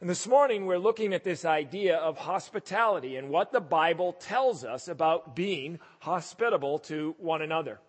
And 0.00 0.08
this 0.08 0.28
morning 0.28 0.66
we're 0.66 0.78
looking 0.78 1.12
at 1.12 1.24
this 1.24 1.44
idea 1.44 1.96
of 1.96 2.18
hospitality 2.18 3.16
and 3.16 3.30
what 3.30 3.50
the 3.50 3.60
Bible 3.60 4.12
tells 4.12 4.62
us 4.64 4.86
about 4.86 5.34
being 5.34 5.80
hospitable 5.98 6.78
to 6.80 7.16
one 7.18 7.42
another. 7.42 7.80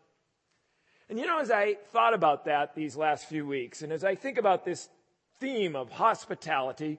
And 1.08 1.20
you 1.20 1.28
know, 1.28 1.40
as 1.40 1.52
I 1.52 1.76
thought 1.92 2.16
about 2.16 2.46
that 2.46 2.74
these 2.74 2.96
last 2.96 3.26
few 3.26 3.46
weeks, 3.46 3.84
and 3.84 3.94
as 3.94 4.04
I 4.04 4.16
think 4.16 4.40
about 4.40 4.66
this 4.66 4.90
theme 5.40 5.76
of 5.76 5.92
hospitality, 5.92 6.98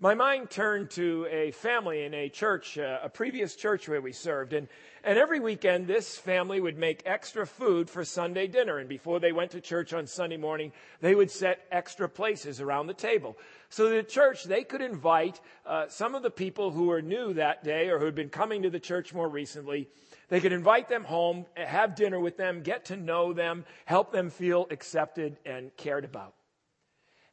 my 0.00 0.14
mind 0.14 0.48
turned 0.48 0.90
to 0.90 1.26
a 1.28 1.50
family 1.50 2.04
in 2.04 2.14
a 2.14 2.28
church, 2.28 2.78
uh, 2.78 3.00
a 3.02 3.08
previous 3.08 3.56
church 3.56 3.88
where 3.88 4.00
we 4.00 4.12
served. 4.12 4.52
And, 4.52 4.68
and 5.02 5.18
every 5.18 5.40
weekend, 5.40 5.88
this 5.88 6.16
family 6.16 6.60
would 6.60 6.78
make 6.78 7.02
extra 7.04 7.44
food 7.44 7.90
for 7.90 8.04
Sunday 8.04 8.46
dinner. 8.46 8.78
And 8.78 8.88
before 8.88 9.18
they 9.18 9.32
went 9.32 9.50
to 9.52 9.60
church 9.60 9.92
on 9.92 10.06
Sunday 10.06 10.36
morning, 10.36 10.70
they 11.00 11.16
would 11.16 11.32
set 11.32 11.66
extra 11.72 12.08
places 12.08 12.60
around 12.60 12.86
the 12.86 12.94
table. 12.94 13.36
So 13.70 13.88
the 13.88 14.04
church, 14.04 14.44
they 14.44 14.62
could 14.62 14.82
invite 14.82 15.40
uh, 15.66 15.88
some 15.88 16.14
of 16.14 16.22
the 16.22 16.30
people 16.30 16.70
who 16.70 16.84
were 16.84 17.02
new 17.02 17.34
that 17.34 17.64
day 17.64 17.88
or 17.88 17.98
who 17.98 18.04
had 18.04 18.14
been 18.14 18.28
coming 18.28 18.62
to 18.62 18.70
the 18.70 18.78
church 18.78 19.12
more 19.12 19.28
recently. 19.28 19.88
They 20.28 20.38
could 20.38 20.52
invite 20.52 20.88
them 20.88 21.02
home, 21.02 21.44
have 21.56 21.96
dinner 21.96 22.20
with 22.20 22.36
them, 22.36 22.62
get 22.62 22.84
to 22.86 22.96
know 22.96 23.32
them, 23.32 23.64
help 23.84 24.12
them 24.12 24.30
feel 24.30 24.68
accepted 24.70 25.38
and 25.44 25.76
cared 25.76 26.04
about. 26.04 26.34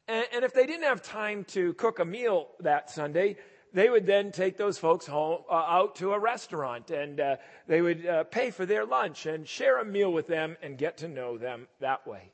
And, 0.07 0.25
and 0.33 0.45
if 0.45 0.53
they 0.53 0.65
didn't 0.65 0.83
have 0.83 1.01
time 1.01 1.43
to 1.45 1.73
cook 1.73 1.99
a 1.99 2.05
meal 2.05 2.49
that 2.59 2.89
Sunday, 2.89 3.37
they 3.73 3.89
would 3.89 4.05
then 4.05 4.31
take 4.31 4.55
those 4.57 4.77
folks 4.77 5.05
home 5.05 5.41
uh, 5.49 5.53
out 5.53 5.95
to 5.97 6.13
a 6.13 6.19
restaurant 6.19 6.91
and 6.91 7.19
uh, 7.19 7.35
they 7.67 7.81
would 7.81 8.05
uh, 8.05 8.23
pay 8.23 8.49
for 8.49 8.65
their 8.65 8.85
lunch 8.85 9.25
and 9.25 9.47
share 9.47 9.79
a 9.79 9.85
meal 9.85 10.13
with 10.13 10.27
them 10.27 10.55
and 10.61 10.77
get 10.77 10.97
to 10.97 11.07
know 11.07 11.37
them 11.37 11.67
that 11.81 12.07
way. 12.07 12.31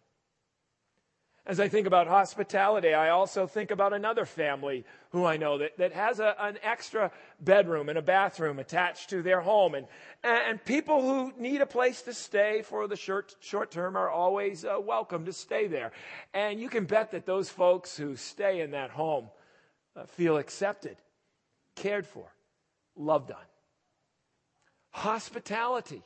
As 1.44 1.60
I 1.60 1.70
think 1.70 1.88
about 1.88 2.06
hospitality, 2.08 2.94
I 2.94 3.10
also 3.10 3.48
think 3.48 3.72
about 3.72 3.94
another 3.94 4.26
family 4.26 4.86
who 5.10 5.26
I 5.26 5.38
know 5.38 5.58
that, 5.58 5.76
that 5.80 5.92
has 5.92 6.20
a, 6.20 6.36
an 6.40 6.60
extra 6.62 7.12
bedroom 7.40 7.90
and 7.90 7.98
a 7.98 8.02
bathroom 8.02 8.60
attached 8.60 9.10
to 9.10 9.24
their 9.24 9.42
home. 9.42 9.74
And, 9.74 9.88
and 10.24 10.64
people 10.64 11.02
who 11.02 11.34
need 11.42 11.62
a 11.62 11.66
place 11.66 12.04
to 12.04 12.14
stay 12.14 12.62
for 12.62 12.88
the 12.88 12.96
short, 12.96 13.36
short 13.40 13.72
term 13.72 13.96
are 13.96 14.10
always 14.10 14.64
uh, 14.64 14.76
welcome 14.80 15.26
to 15.26 15.34
stay 15.34 15.66
there. 15.66 15.92
And 16.32 16.60
you 16.60 16.70
can 16.70 16.86
bet 16.86 17.12
that 17.12 17.26
those 17.26 17.50
folks 17.50 17.98
who 17.98 18.16
stay 18.16 18.62
in 18.62 18.72
that 18.72 18.92
home 18.92 19.30
uh, 19.96 20.06
feel 20.06 20.38
accepted, 20.38 20.98
cared 21.76 22.06
for, 22.06 22.32
loved 22.96 23.32
on. 23.32 23.38
Hospitality. 24.92 26.04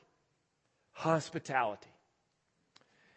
Hospitality. 0.93 1.89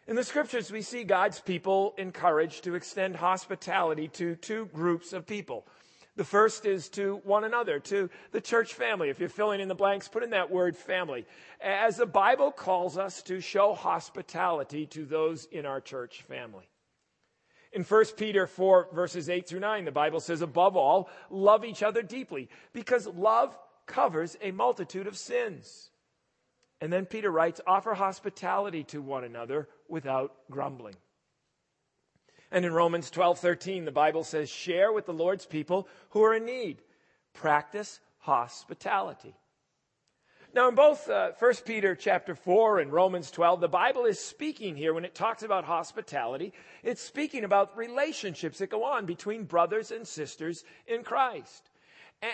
In 0.09 0.15
the 0.15 0.23
scriptures, 0.23 0.71
we 0.71 0.81
see 0.81 1.03
God's 1.03 1.39
people 1.39 1.93
encouraged 1.95 2.63
to 2.63 2.73
extend 2.73 3.15
hospitality 3.15 4.07
to 4.13 4.35
two 4.37 4.65
groups 4.73 5.13
of 5.13 5.27
people. 5.27 5.67
The 6.15 6.23
first 6.23 6.65
is 6.65 6.89
to 6.89 7.21
one 7.25 7.43
another, 7.43 7.77
to 7.81 8.09
the 8.31 8.41
church 8.41 8.73
family. 8.73 9.09
If 9.09 9.19
you're 9.19 9.29
filling 9.29 9.59
in 9.59 9.67
the 9.67 9.75
blanks, 9.75 10.07
put 10.07 10.23
in 10.23 10.31
that 10.31 10.49
word 10.49 10.75
family. 10.75 11.27
As 11.61 11.97
the 11.97 12.07
Bible 12.07 12.51
calls 12.51 12.97
us 12.97 13.21
to 13.23 13.39
show 13.39 13.75
hospitality 13.75 14.87
to 14.87 15.05
those 15.05 15.45
in 15.45 15.67
our 15.67 15.79
church 15.79 16.23
family. 16.23 16.67
In 17.71 17.83
1 17.83 18.05
Peter 18.17 18.47
4 18.47 18.87
verses 18.91 19.29
8 19.29 19.47
through 19.47 19.59
9, 19.59 19.85
the 19.85 19.91
Bible 19.91 20.21
says, 20.21 20.41
above 20.41 20.75
all, 20.75 21.07
love 21.29 21.63
each 21.63 21.83
other 21.83 22.01
deeply 22.01 22.49
because 22.73 23.05
love 23.05 23.55
covers 23.85 24.35
a 24.41 24.49
multitude 24.49 25.05
of 25.05 25.15
sins. 25.15 25.91
And 26.81 26.91
then 26.91 27.05
Peter 27.05 27.29
writes, 27.29 27.61
offer 27.67 27.93
hospitality 27.93 28.83
to 28.85 29.03
one 29.03 29.23
another 29.23 29.67
without 29.89 30.33
grumbling. 30.49 30.95
And 32.51 32.65
in 32.65 32.73
Romans 32.73 33.11
12:13 33.11 33.85
the 33.85 33.91
Bible 33.91 34.23
says 34.23 34.49
share 34.49 34.91
with 34.91 35.05
the 35.05 35.13
Lord's 35.13 35.45
people 35.45 35.87
who 36.11 36.23
are 36.23 36.33
in 36.33 36.45
need. 36.45 36.81
Practice 37.33 37.99
hospitality. 38.19 39.35
Now 40.53 40.67
in 40.67 40.73
both 40.73 41.07
uh, 41.07 41.31
1 41.37 41.53
Peter 41.65 41.95
chapter 41.95 42.33
4 42.33 42.79
and 42.79 42.91
Romans 42.91 43.29
12 43.29 43.61
the 43.61 43.67
Bible 43.67 44.05
is 44.05 44.19
speaking 44.19 44.75
here 44.75 44.93
when 44.93 45.05
it 45.05 45.13
talks 45.13 45.43
about 45.43 45.65
hospitality 45.65 46.53
it's 46.81 47.01
speaking 47.01 47.43
about 47.43 47.77
relationships 47.77 48.57
that 48.57 48.71
go 48.71 48.83
on 48.83 49.05
between 49.05 49.43
brothers 49.43 49.91
and 49.91 50.07
sisters 50.07 50.63
in 50.87 51.03
Christ. 51.03 51.69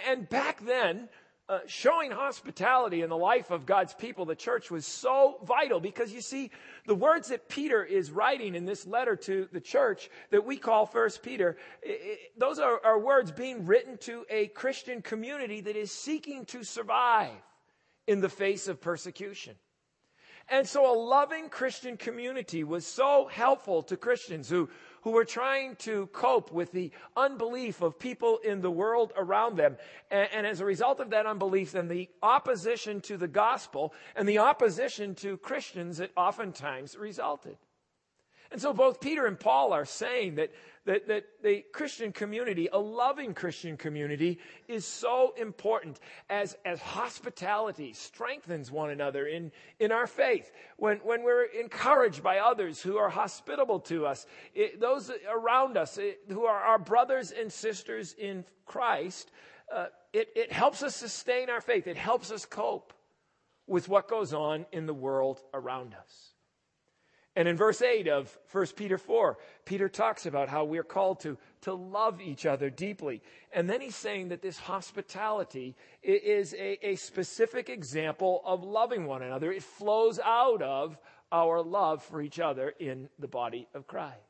And 0.08 0.28
back 0.30 0.66
then 0.66 1.10
uh, 1.48 1.60
showing 1.68 2.10
hospitality 2.10 3.02
in 3.02 3.10
the 3.10 3.18
life 3.18 3.52
of 3.52 3.66
God's 3.66 3.94
people, 3.94 4.26
the 4.26 4.36
church, 4.36 4.72
was 4.72 4.86
so 4.86 5.38
vital 5.44 5.80
because 5.80 6.12
you 6.12 6.22
see, 6.22 6.50
the 6.88 6.96
words 6.96 7.28
that 7.28 7.50
Peter 7.50 7.84
is 7.84 8.12
writing 8.12 8.56
in 8.56 8.66
this 8.66 8.88
letter 8.88 9.16
to 9.16 9.48
the 9.52 9.62
church 9.62 10.10
that 10.32 10.44
we 10.44 10.58
call 10.58 10.86
First 10.86 11.22
Peter, 11.22 11.58
it, 11.84 12.00
it, 12.02 12.20
those 12.38 12.58
are, 12.58 12.82
are 12.84 13.00
words 13.00 13.32
being 13.32 13.66
written 13.66 13.98
to 14.00 14.26
a 14.30 14.48
Christian 14.48 15.02
community 15.04 15.62
that 15.62 15.76
is 15.76 15.92
seeking 15.92 16.46
to 16.46 16.64
survive 16.64 17.32
in 18.08 18.22
the 18.22 18.30
face 18.30 18.68
of 18.68 18.82
persecution. 18.82 19.56
And 20.50 20.68
so 20.68 20.92
a 20.92 20.98
loving 20.98 21.50
Christian 21.50 21.98
community 21.98 22.64
was 22.64 22.86
so 22.86 23.28
helpful 23.32 23.82
to 23.84 23.98
Christians 23.98 24.48
who, 24.48 24.70
who 25.06 25.12
were 25.12 25.24
trying 25.24 25.76
to 25.76 26.08
cope 26.08 26.52
with 26.52 26.72
the 26.72 26.92
unbelief 27.16 27.84
of 27.84 28.00
people 28.00 28.40
in 28.44 28.60
the 28.60 28.72
world 28.72 29.14
around 29.16 29.56
them. 29.56 29.78
And, 30.10 30.28
and, 30.34 30.48
as 30.48 30.62
a 30.62 30.66
result 30.66 31.00
of 31.00 31.12
that 31.12 31.28
unbelief, 31.28 31.74
then 31.74 31.88
the 31.88 32.10
opposition 32.24 33.02
to 33.02 33.16
the 33.16 33.28
gospel 33.28 33.94
and 34.16 34.28
the 34.28 34.40
opposition 34.40 35.14
to 35.16 35.38
Christians 35.38 35.98
that 35.98 36.10
oftentimes 36.18 36.98
resulted. 36.98 37.56
And 38.52 38.60
so 38.60 38.74
both 38.74 39.00
Peter 39.00 39.28
and 39.28 39.40
Paul 39.40 39.74
are 39.74 39.86
saying 39.86 40.36
that, 40.36 40.52
that, 40.86 41.08
that 41.08 41.26
the 41.44 41.64
Christian 41.72 42.12
community, 42.12 42.70
a 42.72 42.78
loving 42.78 43.34
Christian 43.34 43.76
community, 43.76 44.40
is 44.68 44.86
so 44.86 45.34
important 45.38 46.00
as, 46.30 46.56
as 46.64 46.80
hospitality 46.80 47.94
strengthens 47.94 48.72
one 48.72 48.92
another 48.92 49.26
in, 49.26 49.52
in 49.80 49.92
our 49.92 50.08
faith. 50.08 50.52
When, 50.78 50.98
when 50.98 51.24
we're 51.24 51.46
encouraged 51.46 52.22
by 52.22 52.40
others 52.40 52.82
who 52.82 52.98
are 52.98 53.10
hospitable 53.10 53.80
to 53.82 54.06
us, 54.06 54.28
it, 54.54 54.80
those 54.80 55.12
around 55.30 55.78
us 55.78 55.98
it, 55.98 56.20
who 56.30 56.46
are 56.46 56.62
our 56.62 56.80
brothers 56.80 57.32
and 57.32 57.52
sisters 57.52 58.14
in 58.18 58.46
Christ, 58.66 59.32
uh, 59.74 59.88
it, 60.14 60.30
it 60.36 60.52
helps 60.52 60.84
us 60.84 60.96
sustain 60.96 61.50
our 61.50 61.62
faith. 61.62 61.88
It 61.88 61.98
helps 61.98 62.32
us 62.32 62.46
cope 62.46 62.94
with 63.68 63.90
what 63.90 64.08
goes 64.08 64.34
on 64.34 64.66
in 64.72 64.86
the 64.86 64.94
world 64.94 65.42
around 65.54 65.96
us. 65.96 66.35
And 67.36 67.48
in 67.48 67.58
verse 67.58 67.82
8 67.82 68.08
of 68.08 68.38
1 68.52 68.68
Peter 68.78 68.98
4, 68.98 69.38
Peter 69.66 69.90
talks 69.90 70.26
about 70.26 70.48
how 70.48 70.64
we're 70.64 70.84
called 70.84 71.20
to, 71.22 71.38
to 71.62 71.74
love 71.74 72.22
each 72.22 72.46
other 72.46 72.70
deeply. 72.70 73.22
And 73.52 73.70
then 73.70 73.82
he's 73.82 73.96
saying 73.96 74.30
that 74.30 74.42
this 74.42 74.58
hospitality 74.58 75.76
is 76.02 76.54
a, 76.54 76.88
a 76.88 76.96
specific 76.96 77.70
example 77.70 78.42
of 78.46 78.64
loving 78.64 79.06
one 79.06 79.22
another. 79.22 79.52
It 79.52 79.64
flows 79.64 80.20
out 80.24 80.62
of 80.62 80.98
our 81.32 81.62
love 81.62 82.04
for 82.04 82.22
each 82.22 82.40
other 82.40 82.74
in 82.80 83.10
the 83.20 83.28
body 83.28 83.68
of 83.74 83.86
Christ. 83.86 84.25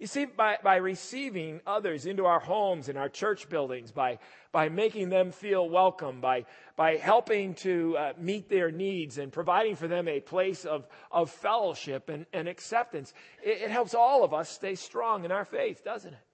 You 0.00 0.06
see, 0.06 0.24
by, 0.24 0.56
by 0.64 0.76
receiving 0.76 1.60
others 1.66 2.06
into 2.06 2.24
our 2.24 2.40
homes 2.40 2.88
and 2.88 2.96
our 2.96 3.10
church 3.10 3.50
buildings, 3.50 3.92
by, 3.92 4.18
by 4.50 4.70
making 4.70 5.10
them 5.10 5.30
feel 5.30 5.68
welcome, 5.68 6.22
by, 6.22 6.46
by 6.74 6.96
helping 6.96 7.52
to 7.56 7.98
uh, 7.98 8.12
meet 8.18 8.48
their 8.48 8.70
needs 8.70 9.18
and 9.18 9.30
providing 9.30 9.76
for 9.76 9.88
them 9.88 10.08
a 10.08 10.18
place 10.18 10.64
of, 10.64 10.86
of 11.12 11.30
fellowship 11.30 12.08
and, 12.08 12.24
and 12.32 12.48
acceptance, 12.48 13.12
it, 13.42 13.60
it 13.60 13.70
helps 13.70 13.94
all 13.94 14.24
of 14.24 14.32
us 14.32 14.48
stay 14.48 14.74
strong 14.74 15.26
in 15.26 15.32
our 15.32 15.44
faith, 15.44 15.84
doesn't 15.84 16.14
it? 16.14 16.26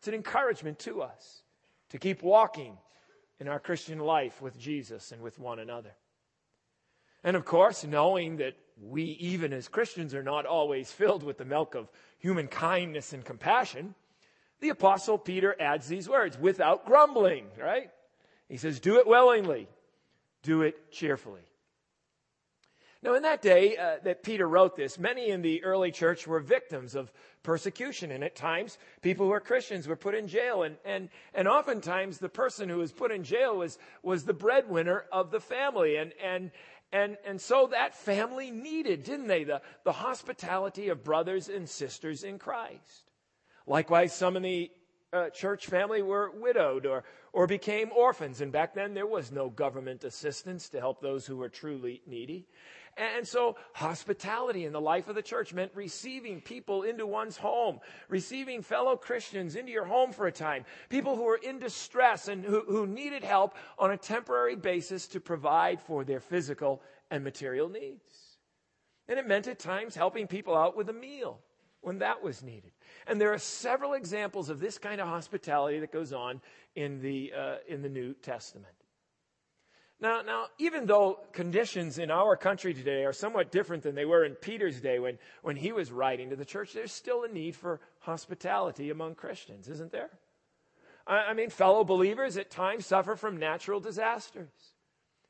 It's 0.00 0.08
an 0.08 0.14
encouragement 0.14 0.80
to 0.80 1.00
us 1.02 1.42
to 1.90 1.98
keep 1.98 2.24
walking 2.24 2.76
in 3.38 3.46
our 3.46 3.60
Christian 3.60 4.00
life 4.00 4.42
with 4.42 4.58
Jesus 4.58 5.12
and 5.12 5.22
with 5.22 5.38
one 5.38 5.60
another. 5.60 5.92
And 7.26 7.36
of 7.36 7.44
course, 7.44 7.84
knowing 7.84 8.36
that 8.36 8.54
we, 8.80 9.02
even 9.02 9.52
as 9.52 9.66
Christians, 9.66 10.14
are 10.14 10.22
not 10.22 10.46
always 10.46 10.92
filled 10.92 11.24
with 11.24 11.38
the 11.38 11.44
milk 11.44 11.74
of 11.74 11.90
human 12.18 12.46
kindness 12.46 13.12
and 13.12 13.24
compassion, 13.24 13.96
the 14.60 14.68
apostle 14.68 15.18
Peter 15.18 15.56
adds 15.58 15.88
these 15.88 16.08
words, 16.08 16.38
without 16.38 16.86
grumbling, 16.86 17.46
right? 17.60 17.90
He 18.48 18.58
says, 18.58 18.78
do 18.78 19.00
it 19.00 19.08
willingly, 19.08 19.66
do 20.44 20.62
it 20.62 20.92
cheerfully. 20.92 21.40
Now, 23.02 23.14
in 23.14 23.22
that 23.22 23.42
day 23.42 23.76
uh, 23.76 23.96
that 24.04 24.22
Peter 24.22 24.48
wrote 24.48 24.74
this, 24.74 24.98
many 24.98 25.28
in 25.28 25.42
the 25.42 25.62
early 25.64 25.92
church 25.92 26.26
were 26.26 26.40
victims 26.40 26.94
of 26.94 27.12
persecution. 27.42 28.10
And 28.10 28.24
at 28.24 28.34
times, 28.34 28.78
people 29.02 29.26
who 29.26 29.30
were 29.30 29.40
Christians 29.40 29.86
were 29.86 29.96
put 29.96 30.14
in 30.14 30.26
jail. 30.26 30.62
And, 30.62 30.76
and, 30.84 31.08
and 31.34 31.46
oftentimes, 31.46 32.18
the 32.18 32.28
person 32.28 32.68
who 32.68 32.78
was 32.78 32.92
put 32.92 33.12
in 33.12 33.22
jail 33.22 33.58
was, 33.58 33.78
was 34.02 34.24
the 34.24 34.32
breadwinner 34.32 35.04
of 35.12 35.30
the 35.30 35.40
family. 35.40 35.96
And, 35.96 36.12
and, 36.24 36.50
and, 36.96 37.18
and 37.26 37.38
so 37.38 37.66
that 37.72 37.94
family 37.94 38.50
needed, 38.50 39.02
didn't 39.02 39.26
they, 39.26 39.44
the, 39.44 39.60
the 39.84 39.92
hospitality 39.92 40.88
of 40.88 41.04
brothers 41.04 41.50
and 41.50 41.68
sisters 41.68 42.24
in 42.24 42.38
Christ. 42.38 43.10
Likewise, 43.66 44.16
some 44.16 44.34
in 44.34 44.42
the 44.42 44.70
uh, 45.12 45.28
church 45.28 45.66
family 45.66 46.00
were 46.00 46.30
widowed 46.30 46.86
or, 46.86 47.04
or 47.34 47.46
became 47.46 47.90
orphans. 47.94 48.40
And 48.40 48.50
back 48.50 48.72
then, 48.72 48.94
there 48.94 49.06
was 49.06 49.30
no 49.30 49.50
government 49.50 50.04
assistance 50.04 50.70
to 50.70 50.80
help 50.80 51.02
those 51.02 51.26
who 51.26 51.36
were 51.36 51.50
truly 51.50 52.00
needy. 52.06 52.46
And 52.96 53.28
so 53.28 53.56
hospitality 53.74 54.64
in 54.64 54.72
the 54.72 54.80
life 54.80 55.08
of 55.08 55.14
the 55.14 55.22
church 55.22 55.52
meant 55.52 55.72
receiving 55.74 56.40
people 56.40 56.82
into 56.82 57.06
one's 57.06 57.36
home, 57.36 57.80
receiving 58.08 58.62
fellow 58.62 58.96
Christians 58.96 59.54
into 59.54 59.70
your 59.70 59.84
home 59.84 60.12
for 60.12 60.26
a 60.26 60.32
time, 60.32 60.64
people 60.88 61.14
who 61.14 61.24
were 61.24 61.40
in 61.42 61.58
distress 61.58 62.28
and 62.28 62.42
who, 62.42 62.62
who 62.62 62.86
needed 62.86 63.22
help 63.22 63.54
on 63.78 63.90
a 63.90 63.98
temporary 63.98 64.56
basis 64.56 65.06
to 65.08 65.20
provide 65.20 65.80
for 65.82 66.04
their 66.04 66.20
physical 66.20 66.80
and 67.10 67.22
material 67.22 67.68
needs. 67.68 68.38
And 69.08 69.18
it 69.18 69.26
meant 69.26 69.46
at 69.46 69.58
times 69.58 69.94
helping 69.94 70.26
people 70.26 70.56
out 70.56 70.74
with 70.76 70.88
a 70.88 70.94
meal 70.94 71.40
when 71.82 71.98
that 71.98 72.22
was 72.22 72.42
needed. 72.42 72.72
And 73.06 73.20
there 73.20 73.32
are 73.32 73.38
several 73.38 73.92
examples 73.92 74.48
of 74.48 74.58
this 74.58 74.78
kind 74.78 75.00
of 75.00 75.06
hospitality 75.06 75.80
that 75.80 75.92
goes 75.92 76.12
on 76.12 76.40
in 76.74 77.00
the, 77.00 77.32
uh, 77.36 77.56
in 77.68 77.82
the 77.82 77.88
New 77.88 78.14
Testament. 78.14 78.75
Now, 79.98 80.20
now, 80.20 80.46
even 80.58 80.84
though 80.84 81.20
conditions 81.32 81.98
in 81.98 82.10
our 82.10 82.36
country 82.36 82.74
today 82.74 83.04
are 83.04 83.14
somewhat 83.14 83.50
different 83.50 83.82
than 83.82 83.94
they 83.94 84.04
were 84.04 84.24
in 84.24 84.34
Peter's 84.34 84.80
day 84.80 84.98
when, 84.98 85.18
when 85.42 85.56
he 85.56 85.72
was 85.72 85.90
writing 85.90 86.30
to 86.30 86.36
the 86.36 86.44
church, 86.44 86.74
there's 86.74 86.92
still 86.92 87.24
a 87.24 87.28
need 87.28 87.56
for 87.56 87.80
hospitality 88.00 88.90
among 88.90 89.14
Christians, 89.14 89.68
isn't 89.68 89.92
there? 89.92 90.10
I, 91.06 91.16
I 91.16 91.32
mean, 91.32 91.48
fellow 91.48 91.82
believers 91.82 92.36
at 92.36 92.50
times 92.50 92.84
suffer 92.84 93.16
from 93.16 93.38
natural 93.38 93.80
disasters. 93.80 94.50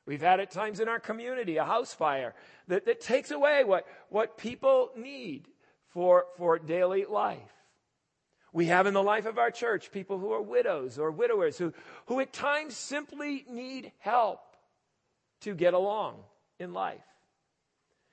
We've 0.05 0.21
had 0.21 0.41
at 0.41 0.51
times 0.51 0.81
in 0.81 0.89
our 0.89 1.01
community 1.01 1.59
a 1.59 1.65
house 1.65 1.95
fire 1.95 2.35
that, 2.67 2.87
that 2.87 3.01
takes 3.01 3.31
away 3.31 3.63
what, 3.63 3.87
what 4.09 4.37
people 4.37 4.91
need 4.97 5.47
for, 5.93 6.27
for 6.37 6.59
daily 6.59 7.05
life. 7.05 7.39
We 8.53 8.67
have 8.67 8.87
in 8.87 8.95
the 8.95 9.03
life 9.03 9.27
of 9.27 9.39
our 9.39 9.51
church 9.51 9.93
people 9.93 10.19
who 10.19 10.33
are 10.33 10.43
widows 10.43 10.99
or 10.99 11.11
widowers 11.13 11.59
who, 11.59 11.73
who 12.07 12.19
at 12.21 12.33
times 12.33 12.77
simply 12.77 13.45
need 13.49 13.93
help 13.99 14.41
to 15.41 15.55
get 15.55 15.75
along 15.75 16.17
in 16.59 16.73
life. 16.73 17.05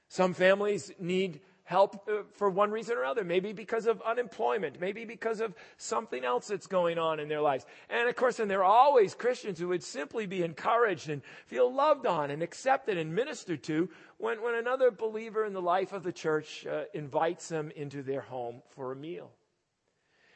Some 0.09 0.33
families 0.33 0.91
need 0.99 1.41
help 1.63 2.07
uh, 2.09 2.23
for 2.33 2.49
one 2.49 2.71
reason 2.71 2.97
or 2.97 3.05
other, 3.05 3.23
maybe 3.23 3.53
because 3.53 3.87
of 3.87 4.01
unemployment, 4.01 4.79
maybe 4.79 5.05
because 5.05 5.39
of 5.39 5.55
something 5.77 6.25
else 6.25 6.47
that's 6.47 6.67
going 6.67 6.97
on 6.97 7.19
in 7.19 7.29
their 7.29 7.41
lives. 7.41 7.65
And 7.89 8.09
of 8.09 8.15
course, 8.15 8.39
and 8.39 8.51
there 8.51 8.63
are 8.63 8.71
always 8.71 9.15
Christians 9.15 9.59
who 9.59 9.69
would 9.69 9.83
simply 9.83 10.25
be 10.25 10.43
encouraged 10.43 11.09
and 11.09 11.21
feel 11.45 11.73
loved 11.73 12.05
on 12.05 12.31
and 12.31 12.43
accepted 12.43 12.97
and 12.97 13.15
ministered 13.15 13.63
to 13.63 13.89
when, 14.17 14.41
when 14.43 14.55
another 14.55 14.91
believer 14.91 15.45
in 15.45 15.53
the 15.53 15.61
life 15.61 15.93
of 15.93 16.03
the 16.03 16.11
church 16.11 16.65
uh, 16.67 16.83
invites 16.93 17.47
them 17.47 17.71
into 17.75 18.03
their 18.03 18.21
home 18.21 18.61
for 18.75 18.91
a 18.91 18.95
meal. 18.95 19.31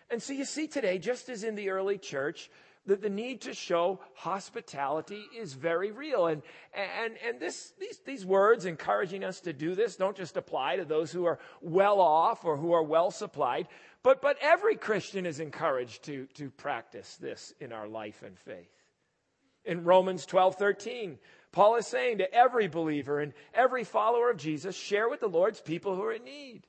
And 0.09 0.23
so 0.23 0.31
you 0.31 0.45
see 0.45 0.67
today, 0.67 0.97
just 0.97 1.27
as 1.27 1.43
in 1.43 1.55
the 1.55 1.69
early 1.69 1.97
church, 1.97 2.49
that 2.87 3.01
the 3.01 3.09
need 3.09 3.41
to 3.41 3.53
show 3.53 3.99
hospitality 4.15 5.23
is 5.37 5.53
very 5.53 5.91
real. 5.91 6.27
And, 6.27 6.41
and, 6.73 7.13
and 7.25 7.39
this, 7.39 7.73
these, 7.79 7.99
these 8.05 8.25
words 8.25 8.65
encouraging 8.65 9.23
us 9.23 9.41
to 9.41 9.53
do 9.53 9.75
this 9.75 9.97
don't 9.97 10.17
just 10.17 10.37
apply 10.37 10.77
to 10.77 10.85
those 10.85 11.11
who 11.11 11.25
are 11.25 11.37
well 11.61 11.99
off 11.99 12.45
or 12.45 12.57
who 12.57 12.73
are 12.73 12.83
well 12.83 13.11
supplied, 13.11 13.67
but, 14.03 14.21
but 14.21 14.37
every 14.41 14.75
Christian 14.75 15.25
is 15.25 15.39
encouraged 15.39 16.03
to, 16.05 16.27
to 16.35 16.49
practice 16.49 17.17
this 17.17 17.53
in 17.59 17.71
our 17.71 17.87
life 17.87 18.23
and 18.23 18.39
faith. 18.39 18.71
In 19.65 19.83
Romans 19.83 20.25
12, 20.25 20.55
13, 20.55 21.19
Paul 21.51 21.75
is 21.75 21.87
saying 21.87 22.19
to 22.19 22.33
every 22.33 22.67
believer 22.69 23.19
and 23.19 23.33
every 23.53 23.83
follower 23.83 24.29
of 24.29 24.37
Jesus, 24.37 24.75
share 24.77 25.09
with 25.09 25.19
the 25.19 25.27
Lord's 25.27 25.59
people 25.59 25.95
who 25.95 26.03
are 26.03 26.13
in 26.13 26.23
need. 26.23 26.65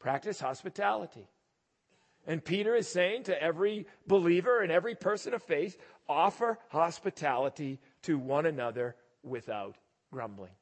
Practice 0.00 0.40
hospitality. 0.40 1.28
And 2.26 2.44
Peter 2.44 2.74
is 2.74 2.88
saying 2.88 3.24
to 3.24 3.42
every 3.42 3.86
believer 4.06 4.60
and 4.60 4.72
every 4.72 4.94
person 4.94 5.32
of 5.32 5.42
faith, 5.42 5.78
offer 6.08 6.58
hospitality 6.68 7.80
to 8.02 8.18
one 8.18 8.46
another 8.46 8.96
without 9.22 9.76
grumbling. 10.12 10.52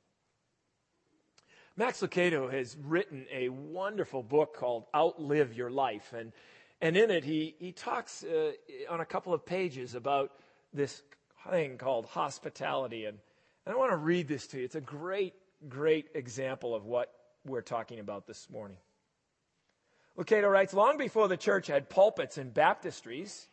Max 1.76 2.00
Lucado 2.00 2.52
has 2.52 2.76
written 2.84 3.26
a 3.32 3.48
wonderful 3.48 4.22
book 4.22 4.56
called 4.56 4.84
Outlive 4.94 5.54
Your 5.54 5.70
Life. 5.70 6.12
And, 6.12 6.32
and 6.80 6.96
in 6.96 7.10
it, 7.10 7.24
he, 7.24 7.56
he 7.58 7.72
talks 7.72 8.22
uh, 8.22 8.52
on 8.88 9.00
a 9.00 9.04
couple 9.04 9.34
of 9.34 9.44
pages 9.44 9.94
about 9.94 10.32
this 10.72 11.02
thing 11.50 11.76
called 11.78 12.06
hospitality. 12.06 13.06
And, 13.06 13.18
and 13.66 13.74
I 13.74 13.78
want 13.78 13.90
to 13.90 13.96
read 13.96 14.28
this 14.28 14.46
to 14.48 14.58
you. 14.58 14.64
It's 14.64 14.76
a 14.76 14.80
great, 14.80 15.34
great 15.68 16.08
example 16.14 16.74
of 16.74 16.84
what 16.84 17.12
we're 17.44 17.62
talking 17.62 17.98
about 17.98 18.26
this 18.26 18.48
morning. 18.50 18.76
Lucado 20.16 20.50
writes, 20.50 20.72
long 20.72 20.96
before 20.96 21.28
the 21.28 21.36
church 21.36 21.66
had 21.66 21.90
pulpits 21.90 22.38
and 22.38 22.54
baptistries, 22.54 23.46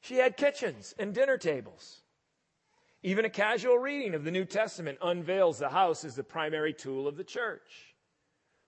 she 0.00 0.16
had 0.16 0.36
kitchens 0.36 0.94
and 0.98 1.14
dinner 1.14 1.38
tables. 1.38 2.02
Even 3.02 3.24
a 3.24 3.30
casual 3.30 3.78
reading 3.78 4.14
of 4.14 4.24
the 4.24 4.30
New 4.30 4.44
Testament 4.44 4.98
unveils 5.00 5.58
the 5.58 5.68
house 5.68 6.04
as 6.04 6.16
the 6.16 6.24
primary 6.24 6.72
tool 6.72 7.06
of 7.06 7.16
the 7.16 7.24
church. 7.24 7.94